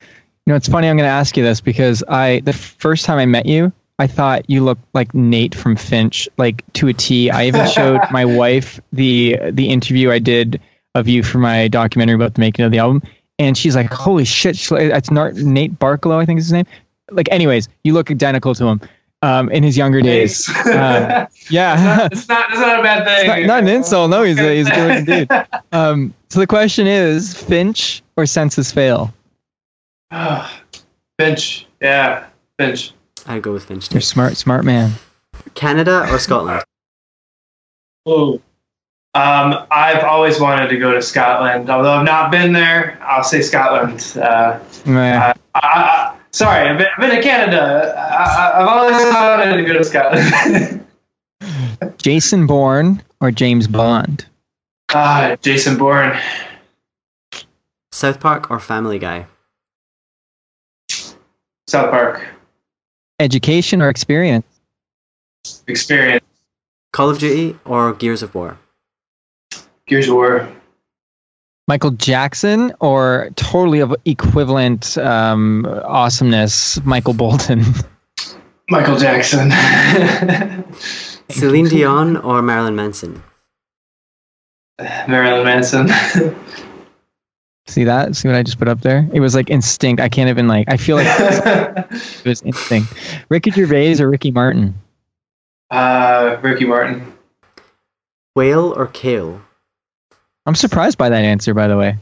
You 0.00 0.06
know, 0.46 0.56
it's 0.56 0.68
funny. 0.68 0.88
I'm 0.88 0.96
going 0.96 1.06
to 1.06 1.12
ask 1.12 1.36
you 1.36 1.42
this 1.42 1.60
because 1.60 2.02
I 2.08 2.40
the 2.40 2.54
first 2.54 3.04
time 3.04 3.18
I 3.18 3.26
met 3.26 3.44
you, 3.44 3.70
I 3.98 4.06
thought 4.06 4.48
you 4.48 4.62
looked 4.62 4.84
like 4.94 5.14
Nate 5.14 5.54
from 5.54 5.76
Finch, 5.76 6.28
like 6.36 6.64
to 6.74 6.88
a 6.88 6.92
T. 6.92 7.30
I 7.30 7.46
even 7.46 7.68
showed 7.68 8.00
my 8.10 8.24
wife 8.24 8.80
the 8.92 9.38
the 9.50 9.70
interview 9.70 10.10
I 10.10 10.20
did 10.20 10.60
of 10.94 11.08
you 11.08 11.22
for 11.22 11.38
my 11.38 11.68
documentary 11.68 12.14
about 12.14 12.34
the 12.34 12.40
making 12.40 12.64
of 12.64 12.70
the 12.70 12.78
album, 12.78 13.02
and 13.38 13.56
she's 13.56 13.74
like, 13.74 13.92
"Holy 13.92 14.24
shit!" 14.24 14.56
That's 14.70 15.10
Nate 15.10 15.78
Barcalow, 15.78 16.18
I 16.18 16.26
think 16.26 16.38
is 16.38 16.46
his 16.46 16.52
name. 16.52 16.66
Like, 17.10 17.28
anyways, 17.32 17.68
you 17.84 17.94
look 17.94 18.10
identical 18.10 18.54
to 18.54 18.66
him 18.66 18.80
um, 19.22 19.50
in 19.50 19.62
his 19.62 19.76
younger 19.76 20.00
days. 20.00 20.48
Uh, 20.48 21.26
yeah, 21.50 21.74
it's 21.74 21.82
not, 21.82 22.12
it's 22.12 22.28
not, 22.28 22.50
it's 22.50 22.60
not 22.60 22.80
a 22.80 22.82
bad 22.82 23.04
thing. 23.04 23.26
Not, 23.26 23.46
not, 23.46 23.62
an 23.62 23.68
insult. 23.68 24.10
No, 24.10 24.22
he's 24.22 24.38
a, 24.38 24.56
he's 24.56 24.68
a 24.68 24.70
good 24.70 25.06
dude. 25.28 25.46
Um, 25.72 26.14
so 26.28 26.40
the 26.40 26.46
question 26.46 26.86
is, 26.86 27.34
Finch 27.34 28.02
or 28.16 28.26
Senses 28.26 28.70
Fail? 28.72 29.12
Finch. 31.18 31.66
Yeah, 31.80 32.26
Finch. 32.58 32.92
I'd 33.28 33.42
go 33.42 33.52
with 33.52 33.66
Finch. 33.66 33.92
You're 33.92 34.00
smart, 34.00 34.36
smart 34.36 34.64
man. 34.64 34.92
Canada 35.54 36.06
or 36.10 36.18
Scotland? 36.18 36.64
Oh, 38.06 38.40
um, 39.14 39.66
I've 39.70 40.02
always 40.02 40.40
wanted 40.40 40.68
to 40.68 40.78
go 40.78 40.92
to 40.92 41.02
Scotland. 41.02 41.68
Although 41.68 41.92
I've 41.92 42.04
not 42.04 42.30
been 42.30 42.52
there, 42.52 42.98
I'll 43.02 43.22
say 43.22 43.42
Scotland. 43.42 44.14
Uh, 44.16 44.20
uh, 44.20 44.62
I, 44.86 45.34
I, 45.54 46.16
Sorry, 46.30 46.68
I've 46.68 46.78
been, 46.78 46.86
I've 46.96 47.00
been 47.00 47.16
to 47.16 47.22
Canada. 47.22 47.94
I, 47.96 48.58
have 48.58 48.68
always 48.68 48.96
wanted 49.14 49.56
to 49.56 49.64
go 49.64 49.72
to 49.74 49.84
Scotland. 49.84 50.86
Jason 51.98 52.46
Bourne 52.46 53.02
or 53.20 53.30
James 53.30 53.66
Bond? 53.66 54.26
Ah, 54.94 55.36
Jason 55.42 55.76
Bourne. 55.76 56.18
South 57.92 58.20
Park 58.20 58.50
or 58.50 58.60
Family 58.60 58.98
Guy? 58.98 59.26
South 61.66 61.90
Park. 61.90 62.26
Education 63.20 63.82
or 63.82 63.88
experience? 63.88 64.46
Experience. 65.66 66.24
Call 66.92 67.10
of 67.10 67.18
Duty 67.18 67.58
or 67.64 67.92
Gears 67.94 68.22
of 68.22 68.34
War? 68.34 68.58
Gears 69.86 70.08
of 70.08 70.14
War. 70.14 70.48
Michael 71.66 71.90
Jackson 71.90 72.72
or 72.80 73.30
totally 73.36 73.80
of 73.80 73.94
equivalent 74.04 74.96
um, 74.96 75.66
awesomeness, 75.66 76.82
Michael 76.84 77.12
Bolton? 77.12 77.62
Michael 78.70 78.96
Jackson. 78.96 79.50
Celine 81.30 81.68
Dion 81.68 82.16
or 82.16 82.40
Marilyn 82.40 82.76
Manson? 82.76 83.22
Marilyn 84.78 85.44
Manson. 85.44 85.88
See 87.68 87.84
that? 87.84 88.16
See 88.16 88.28
what 88.28 88.34
I 88.34 88.42
just 88.42 88.58
put 88.58 88.66
up 88.66 88.80
there? 88.80 89.06
It 89.12 89.20
was 89.20 89.34
like 89.34 89.50
instinct. 89.50 90.00
I 90.00 90.08
can't 90.08 90.30
even 90.30 90.48
like. 90.48 90.72
I 90.72 90.78
feel 90.78 90.96
like 90.96 91.06
it 91.10 92.24
was 92.24 92.40
instinct. 92.40 92.94
Ricky 93.28 93.50
Gervais 93.50 94.00
or 94.00 94.08
Ricky 94.08 94.30
Martin? 94.30 94.74
Uh, 95.70 96.38
Ricky 96.40 96.64
Martin. 96.64 97.12
Whale 98.34 98.72
or 98.74 98.86
kale? 98.86 99.42
I'm 100.46 100.54
surprised 100.54 100.96
by 100.96 101.10
that 101.10 101.24
answer, 101.24 101.52
by 101.52 101.68
the 101.68 101.76
way. 101.76 101.98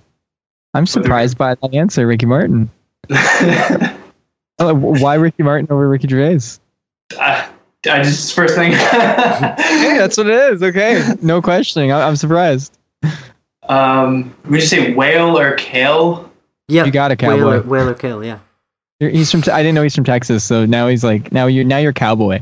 I'm 0.73 0.87
surprised 0.87 1.37
by 1.37 1.57
that 1.57 1.75
answer, 1.75 2.07
Ricky 2.07 2.27
Martin. 2.27 2.71
oh, 3.11 4.75
why 4.75 5.15
Ricky 5.15 5.43
Martin 5.43 5.67
over 5.71 5.89
Ricky 5.89 6.07
Gervais? 6.07 6.61
Uh, 7.19 7.49
I 7.91 8.03
just 8.05 8.35
first 8.35 8.55
thing. 8.55 8.71
hey, 8.73 9.99
that's 9.99 10.17
what 10.17 10.29
it 10.29 10.53
is. 10.53 10.63
Okay, 10.63 11.03
no 11.23 11.43
questioning. 11.43 11.91
I, 11.91 12.07
am 12.07 12.15
surprised. 12.15 12.79
Um, 13.69 14.35
would 14.45 14.61
you 14.61 14.67
say 14.67 14.95
whale 14.95 15.39
or 15.39 15.55
kale? 15.55 16.31
Yeah, 16.69 16.85
you 16.85 16.91
got 16.91 17.11
a 17.11 17.17
cowboy. 17.17 17.37
Whale 17.37 17.53
or, 17.53 17.63
whale 17.63 17.89
or 17.89 17.95
kale, 17.95 18.25
yeah. 18.25 18.39
He's 18.99 19.31
from. 19.31 19.43
I 19.53 19.63
didn't 19.63 19.75
know 19.75 19.83
he's 19.83 19.95
from 19.95 20.05
Texas, 20.05 20.45
so 20.45 20.65
now 20.65 20.89
he's 20.89 21.05
like 21.05 21.33
now 21.33 21.47
you're 21.47 21.65
now 21.65 21.79
you're 21.79 21.93
cowboy. 21.93 22.41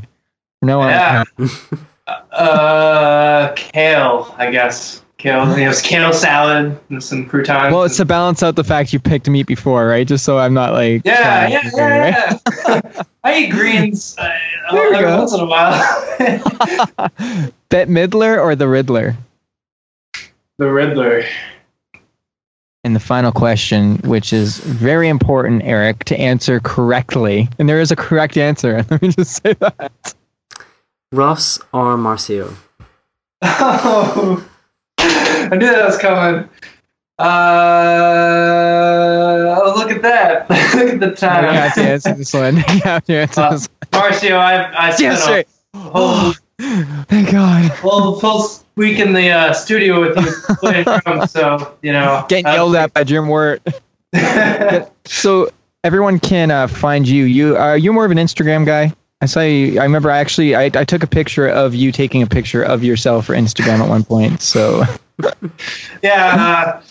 No, 0.61 0.81
yeah. 0.81 1.23
uh, 2.31 3.53
kale, 3.55 4.33
I 4.37 4.51
guess. 4.51 5.01
Kale, 5.17 5.57
you 5.57 5.65
know, 5.65 5.73
kale 5.81 6.13
salad 6.13 6.79
and 6.89 7.03
some 7.03 7.25
croutons. 7.25 7.73
Well, 7.73 7.83
it's 7.83 7.97
to 7.97 8.05
balance 8.05 8.43
out 8.43 8.55
the 8.55 8.63
fact 8.63 8.93
you 8.93 8.99
picked 8.99 9.27
meat 9.29 9.47
before, 9.47 9.87
right? 9.87 10.05
Just 10.05 10.23
so 10.23 10.37
I'm 10.37 10.53
not 10.53 10.73
like. 10.73 11.01
Yeah, 11.05 11.47
yeah, 11.47 11.71
yeah, 11.73 12.39
yeah. 12.67 13.03
I 13.23 13.39
eat 13.39 13.49
greens 13.49 14.15
uh, 14.19 14.29
every 14.71 15.05
once 15.05 15.33
in 15.33 15.39
a 15.39 15.45
while. 15.45 15.73
Bette 17.69 17.89
Midler 17.89 18.39
or 18.39 18.55
the 18.55 18.67
Riddler? 18.67 19.15
The 20.57 20.71
Riddler. 20.71 21.25
And 22.83 22.95
the 22.95 22.99
final 22.99 23.31
question, 23.31 23.97
which 23.99 24.31
is 24.31 24.59
very 24.59 25.09
important, 25.09 25.63
Eric, 25.63 26.03
to 26.05 26.15
answer 26.19 26.59
correctly. 26.59 27.49
And 27.57 27.67
there 27.67 27.81
is 27.81 27.91
a 27.91 27.95
correct 27.95 28.37
answer. 28.37 28.85
Let 28.89 29.01
me 29.01 29.09
just 29.09 29.41
say 29.43 29.53
that. 29.53 30.13
Ross 31.11 31.59
or 31.73 31.97
Marcio? 31.97 32.55
Oh. 33.41 34.47
I 34.97 35.49
knew 35.51 35.67
that 35.67 35.85
was 35.85 35.97
coming. 35.97 36.49
Uh, 37.17 37.25
oh, 39.57 39.73
look 39.77 39.89
at 39.89 40.01
that! 40.01 40.49
look 40.75 40.93
at 40.95 40.99
the 40.99 41.11
time. 41.11 41.45
You 41.45 41.51
have 41.51 41.73
to 41.75 41.81
answer 41.81 42.13
this 42.13 42.33
one. 42.33 42.57
You 42.57 42.81
have 42.83 43.05
to 43.05 43.13
answer 43.15 43.41
uh, 43.41 43.51
this 43.51 43.69
one. 43.93 44.03
Marcio, 44.03 44.37
I 44.37 44.87
I 44.87 44.91
spent 44.91 45.13
yes, 45.13 45.45
a 45.73 45.77
whole, 45.77 46.33
thank 46.59 47.31
God. 47.31 47.71
Well, 47.83 48.15
full 48.15 48.49
week 48.77 48.99
in 48.99 49.11
the 49.11 49.29
uh, 49.29 49.53
studio 49.53 49.99
with 49.99 50.17
you 50.17 50.55
playing 50.55 50.83
drums, 51.05 51.31
so 51.31 51.75
you 51.81 51.91
know. 51.91 52.25
Getting 52.29 52.45
yelled 52.45 52.75
at 52.77 52.93
by 52.93 53.03
Jim 53.03 53.27
Wirt. 53.27 53.61
so 55.05 55.49
everyone 55.83 56.19
can 56.19 56.51
uh, 56.51 56.67
find 56.67 57.05
you. 57.05 57.25
You 57.25 57.57
are 57.57 57.77
you 57.77 57.91
more 57.91 58.05
of 58.05 58.11
an 58.11 58.17
Instagram 58.17 58.65
guy? 58.65 58.93
I 59.19 59.25
saw 59.25 59.41
you. 59.41 59.81
I 59.81 59.83
remember. 59.83 60.09
I 60.09 60.19
actually, 60.19 60.55
I, 60.55 60.65
I 60.65 60.85
took 60.85 61.03
a 61.03 61.07
picture 61.07 61.47
of 61.47 61.75
you 61.75 61.91
taking 61.91 62.21
a 62.21 62.27
picture 62.27 62.63
of 62.63 62.85
yourself 62.85 63.25
for 63.25 63.33
Instagram 63.33 63.79
at 63.79 63.89
one 63.89 64.05
point. 64.05 64.41
So. 64.41 64.83
yeah, 66.01 66.35
uh, 66.37 66.81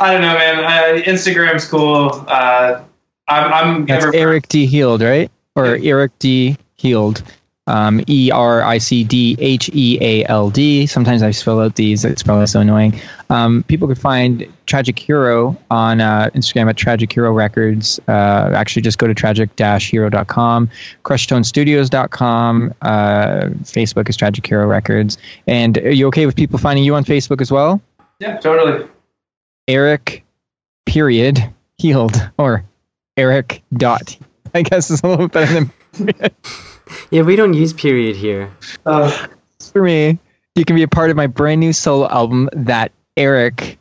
I 0.00 0.12
don't 0.12 0.22
know, 0.22 0.34
man. 0.34 0.64
Uh, 0.64 1.02
Instagram's 1.02 1.68
cool. 1.68 2.24
Uh, 2.26 2.82
I'm. 3.28 3.52
I'm 3.52 3.86
That's 3.86 4.06
Eric 4.06 4.48
D. 4.48 4.66
Heald, 4.66 5.02
right? 5.02 5.30
Or 5.54 5.78
Eric 5.80 6.18
D. 6.18 6.56
Heald 6.74 7.22
um, 7.66 8.02
E 8.08 8.30
R 8.30 8.62
I 8.62 8.78
C 8.78 9.04
D 9.04 9.36
H 9.38 9.70
E 9.72 9.98
A 10.00 10.26
L 10.26 10.50
D. 10.50 10.86
Sometimes 10.86 11.22
I 11.22 11.30
spell 11.30 11.60
out 11.60 11.76
these. 11.76 12.04
It's 12.04 12.22
probably 12.22 12.46
so 12.46 12.60
annoying. 12.60 13.00
Um, 13.30 13.62
people 13.64 13.88
could 13.88 13.98
find 13.98 14.46
Tragic 14.66 14.98
Hero 14.98 15.56
on 15.70 16.00
uh, 16.00 16.30
Instagram 16.34 16.68
at 16.68 16.76
Tragic 16.76 17.12
Hero 17.12 17.32
Records. 17.32 17.98
Uh, 18.06 18.50
actually, 18.54 18.82
just 18.82 18.98
go 18.98 19.06
to 19.06 19.14
tragic-hero.com, 19.14 20.70
crushtonestudios.com. 21.04 22.74
Uh, 22.82 23.48
Facebook 23.62 24.08
is 24.08 24.16
Tragic 24.16 24.46
Hero 24.46 24.66
Records. 24.66 25.18
And 25.46 25.78
are 25.78 25.90
you 25.92 26.06
okay 26.08 26.26
with 26.26 26.36
people 26.36 26.58
finding 26.58 26.84
you 26.84 26.94
on 26.94 27.04
Facebook 27.04 27.40
as 27.40 27.50
well? 27.50 27.80
Yeah, 28.20 28.36
totally. 28.38 28.86
Eric, 29.66 30.24
period, 30.84 31.52
Heald, 31.78 32.30
or 32.38 32.64
Eric 33.16 33.62
dot. 33.72 34.16
I 34.54 34.62
guess 34.62 34.90
is 34.90 35.00
a 35.02 35.08
little 35.08 35.28
better 35.28 35.66
than. 35.92 36.30
Yeah, 37.10 37.22
we 37.22 37.36
don't 37.36 37.54
use 37.54 37.72
period 37.72 38.16
here. 38.16 38.50
Uh, 38.84 39.26
for 39.72 39.82
me, 39.82 40.18
you 40.54 40.64
can 40.64 40.76
be 40.76 40.82
a 40.82 40.88
part 40.88 41.10
of 41.10 41.16
my 41.16 41.26
brand 41.26 41.60
new 41.60 41.72
solo 41.72 42.08
album 42.08 42.48
that 42.52 42.92
Eric 43.16 43.78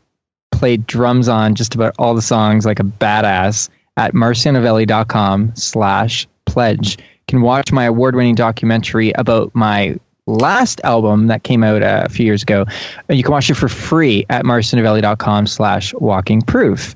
played 0.51 0.86
drums 0.86 1.27
on 1.27 1.55
just 1.55 1.75
about 1.75 1.95
all 1.97 2.15
the 2.15 2.21
songs 2.21 2.65
like 2.65 2.79
a 2.79 2.83
badass 2.83 3.69
at 3.97 4.13
marcionovelli.com 4.13 5.55
slash 5.55 6.27
pledge. 6.45 6.97
You 6.97 7.03
can 7.27 7.41
watch 7.41 7.71
my 7.71 7.86
award-winning 7.86 8.36
documentary 8.36 9.12
about 9.12 9.53
my 9.53 9.97
last 10.25 10.81
album 10.83 11.27
that 11.27 11.43
came 11.43 11.63
out 11.63 11.83
uh, 11.83 12.03
a 12.05 12.09
few 12.09 12.25
years 12.25 12.43
ago. 12.43 12.65
You 13.09 13.23
can 13.23 13.31
watch 13.31 13.49
it 13.49 13.55
for 13.55 13.67
free 13.67 14.25
at 14.29 14.45
marcionovelli.com 14.45 15.47
slash 15.47 15.93
walking 15.93 16.41
proof. 16.41 16.95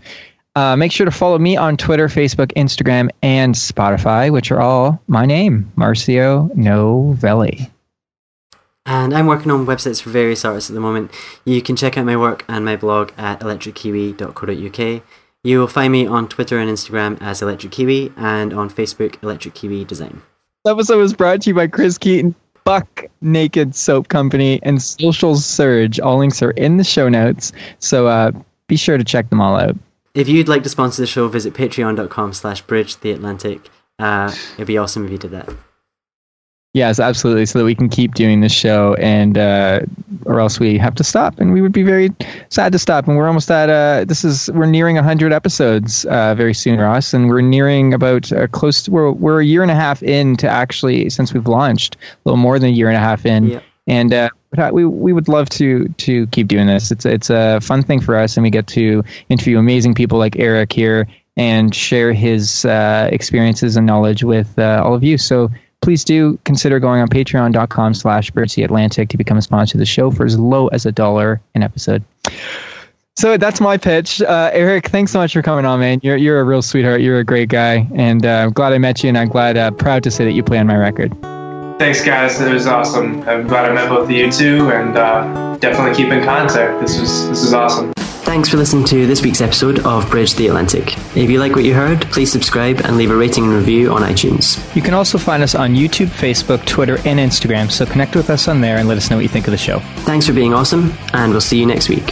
Uh, 0.58 0.76
make 0.76 0.92
sure 0.92 1.06
to 1.06 1.12
follow 1.12 1.38
me 1.38 1.56
on 1.56 1.78
Twitter, 1.78 2.08
Facebook, 2.08 2.52
Instagram, 2.54 3.12
and 3.22 3.54
Spotify, 3.54 4.32
which 4.32 4.52
are 4.52 4.60
all 4.60 5.00
my 5.08 5.24
name, 5.24 5.72
Marcio 5.78 6.52
Novelli. 6.56 7.70
And 8.84 9.14
I'm 9.14 9.28
working 9.28 9.52
on 9.52 9.68
websites 9.68 10.02
for 10.02 10.10
various 10.10 10.44
artists 10.44 10.72
at 10.72 10.74
the 10.74 10.80
moment. 10.80 11.12
You 11.46 11.62
can 11.62 11.76
check 11.76 11.96
out 11.96 12.08
my 12.08 12.18
work 12.18 12.44
and 12.48 12.66
my 12.66 12.76
blog 12.76 13.12
at 13.20 13.42
electrickiwi.co.uk. 13.42 15.04
You 15.44 15.60
will 15.60 15.68
find 15.68 15.94
me 15.94 16.08
on 16.08 16.28
Twitter 16.28 16.58
and 16.58 16.72
Instagram 16.72 17.22
as 17.22 17.44
Electric 17.44 17.74
Kiwi 17.74 18.12
and 18.18 18.52
on 18.52 18.72
Facebook, 18.72 19.22
Electric 19.22 19.54
Kiwi 19.54 19.86
Design. 19.86 20.24
This 20.66 20.72
episode 20.72 20.98
was 20.98 21.14
brought 21.14 21.44
to 21.44 21.52
you 21.52 21.54
by 21.54 21.68
Chris 21.68 22.00
Keaton, 22.00 22.34
Buck 22.64 23.06
Naked 23.22 23.76
Soap 23.76 24.08
Company, 24.08 24.60
and 24.64 24.82
Social 24.82 25.36
Surge. 25.36 26.00
All 26.00 26.18
links 26.18 26.42
are 26.42 26.50
in 26.50 26.78
the 26.78 26.84
show 26.84 27.10
notes, 27.10 27.54
so 27.78 28.08
uh, 28.08 28.32
be 28.66 28.76
sure 28.76 28.98
to 28.98 29.04
check 29.04 29.30
them 29.30 29.40
all 29.40 29.56
out. 29.56 29.78
If 30.18 30.28
you'd 30.28 30.48
like 30.48 30.64
to 30.64 30.70
sponsor 30.70 31.04
the 31.04 31.06
show, 31.06 31.28
visit 31.28 31.54
patreon.com 31.54 32.34
slash 32.34 32.64
bridge 32.64 32.98
the 33.02 33.12
Atlantic. 33.12 33.70
Uh, 34.00 34.34
it'd 34.56 34.66
be 34.66 34.76
awesome 34.76 35.06
if 35.06 35.12
you 35.12 35.20
did 35.20 35.30
that. 35.30 35.48
Yes, 36.74 37.00
absolutely. 37.00 37.46
So 37.46 37.60
that 37.60 37.66
we 37.66 37.76
can 37.76 37.88
keep 37.88 38.16
doing 38.16 38.42
this 38.42 38.52
show, 38.52 38.96
and 38.96 39.38
uh, 39.38 39.82
or 40.26 40.40
else 40.40 40.60
we 40.60 40.80
have 40.80 40.96
to 40.96 41.04
stop, 41.04 41.40
and 41.40 41.54
we 41.54 41.62
would 41.62 41.72
be 41.72 41.84
very 41.84 42.10
sad 42.50 42.72
to 42.72 42.80
stop. 42.80 43.08
And 43.08 43.16
we're 43.16 43.28
almost 43.28 43.52
at 43.52 43.70
uh, 43.70 44.06
this 44.06 44.26
is 44.26 44.50
we're 44.52 44.66
nearing 44.66 44.96
hundred 44.96 45.34
episodes 45.34 46.04
uh, 46.06 46.34
very 46.34 46.56
soon, 46.56 46.80
Ross, 46.80 47.14
and 47.14 47.30
we're 47.30 47.42
nearing 47.42 47.94
about 47.94 48.32
uh, 48.32 48.48
close. 48.48 48.84
To, 48.84 48.92
we're 48.92 49.12
we're 49.12 49.42
a 49.42 49.46
year 49.46 49.62
and 49.62 49.72
a 49.72 49.76
half 49.76 50.02
in 50.02 50.36
to 50.38 50.50
actually 50.50 51.12
since 51.12 51.32
we've 51.32 51.48
launched, 51.48 51.96
a 51.96 52.00
little 52.26 52.38
more 52.38 52.58
than 52.58 52.70
a 52.70 52.74
year 52.74 52.88
and 52.88 52.98
a 52.98 53.02
half 53.02 53.24
in, 53.24 53.62
and 53.86 54.14
uh, 54.14 54.30
we 54.72 54.86
we 54.86 55.14
would 55.14 55.28
love 55.28 55.50
to 55.50 55.88
to 55.88 56.28
keep 56.28 56.48
doing 56.48 56.68
this. 56.68 56.92
It's 56.92 57.06
it's 57.06 57.30
a 57.30 57.60
fun 57.62 57.84
thing 57.84 58.02
for 58.02 58.16
us, 58.18 58.38
and 58.38 58.44
we 58.44 58.50
get 58.50 58.68
to 58.68 59.04
interview 59.30 59.58
amazing 59.58 59.94
people 59.94 60.18
like 60.18 60.38
Eric 60.38 60.74
here 60.74 61.08
and 61.38 61.74
share 61.74 62.14
his 62.14 62.66
uh, 62.66 63.10
experiences 63.12 63.78
and 63.78 63.86
knowledge 63.86 64.24
with 64.24 64.58
uh, 64.58 64.82
all 64.84 64.96
of 64.96 65.04
you. 65.04 65.18
So 65.18 65.52
please 65.82 66.04
do 66.04 66.40
consider 66.44 66.80
going 66.80 67.02
on 67.02 67.08
patreon.com 67.08 67.94
slash 67.94 68.32
Atlantic 68.36 69.10
to 69.10 69.18
become 69.18 69.38
a 69.38 69.42
sponsor 69.42 69.78
of 69.78 69.80
the 69.80 69.86
show 69.86 70.10
for 70.10 70.26
as 70.26 70.38
low 70.38 70.68
as 70.70 70.86
a 70.86 70.92
dollar 70.92 71.40
an 71.54 71.62
episode. 71.62 72.04
So 73.16 73.38
that's 73.38 73.62
my 73.62 73.78
pitch. 73.78 74.22
Uh, 74.22 74.52
Eric, 74.54 74.90
thanks 74.90 75.12
so 75.12 75.20
much 75.20 75.34
for 75.34 75.42
coming 75.42 75.66
on, 75.66 75.80
man. 75.80 76.00
You're, 76.04 76.18
you're 76.18 76.40
a 76.40 76.44
real 76.44 76.62
sweetheart. 76.62 77.02
You're 77.02 77.20
a 77.20 77.24
great 77.24 77.50
guy. 77.50 77.88
And 77.96 78.26
uh, 78.26 78.44
I'm 78.44 78.52
glad 78.52 78.74
I 78.74 78.78
met 78.78 79.04
you, 79.04 79.10
and 79.10 79.18
I'm 79.18 79.30
glad, 79.30 79.58
uh, 79.58 79.72
proud 79.72 80.04
to 80.04 80.12
say 80.12 80.26
that 80.26 80.34
you 80.34 80.44
play 80.44 80.60
on 80.60 80.68
my 80.68 80.78
record. 80.78 81.16
Thanks, 81.78 82.04
guys. 82.04 82.42
It 82.42 82.52
was 82.52 82.66
awesome. 82.66 83.22
I'm 83.30 83.46
glad 83.46 83.70
I 83.70 83.74
met 83.74 83.88
both 83.90 84.06
of 84.06 84.12
you 84.12 84.32
too, 84.32 84.72
and 84.72 84.98
uh, 84.98 85.58
definitely 85.58 85.96
keep 85.96 86.12
in 86.12 86.24
contact. 86.24 86.82
This 86.82 87.00
was 87.00 87.30
this 87.30 87.44
is 87.44 87.54
awesome. 87.54 87.94
Thanks 88.28 88.50
for 88.50 88.58
listening 88.58 88.84
to 88.86 89.06
this 89.06 89.22
week's 89.22 89.42
episode 89.42 89.80
of 89.86 90.10
Bridge 90.10 90.34
the 90.34 90.48
Atlantic. 90.48 90.98
If 91.16 91.30
you 91.30 91.40
like 91.40 91.56
what 91.56 91.64
you 91.64 91.74
heard, 91.74 92.02
please 92.12 92.32
subscribe 92.32 92.82
and 92.82 92.98
leave 92.98 93.10
a 93.12 93.16
rating 93.16 93.46
and 93.46 93.54
review 93.54 93.92
on 93.92 94.02
iTunes. 94.02 94.58
You 94.76 94.82
can 94.82 94.94
also 94.94 95.18
find 95.18 95.42
us 95.42 95.56
on 95.56 95.76
YouTube, 95.76 96.08
Facebook, 96.08 96.66
Twitter, 96.66 96.98
and 97.06 97.20
Instagram, 97.20 97.72
so 97.72 97.86
connect 97.86 98.16
with 98.16 98.30
us 98.30 98.48
on 98.48 98.60
there 98.60 98.78
and 98.78 98.88
let 98.88 98.98
us 98.98 99.10
know 99.10 99.16
what 99.16 99.24
you 99.24 99.30
think 99.30 99.48
of 99.48 99.52
the 99.52 99.58
show. 99.58 99.80
Thanks 100.04 100.28
for 100.28 100.34
being 100.34 100.54
awesome, 100.54 100.92
and 101.14 101.32
we'll 101.32 101.42
see 101.42 101.60
you 101.60 101.66
next 101.66 101.90
week. 101.90 102.12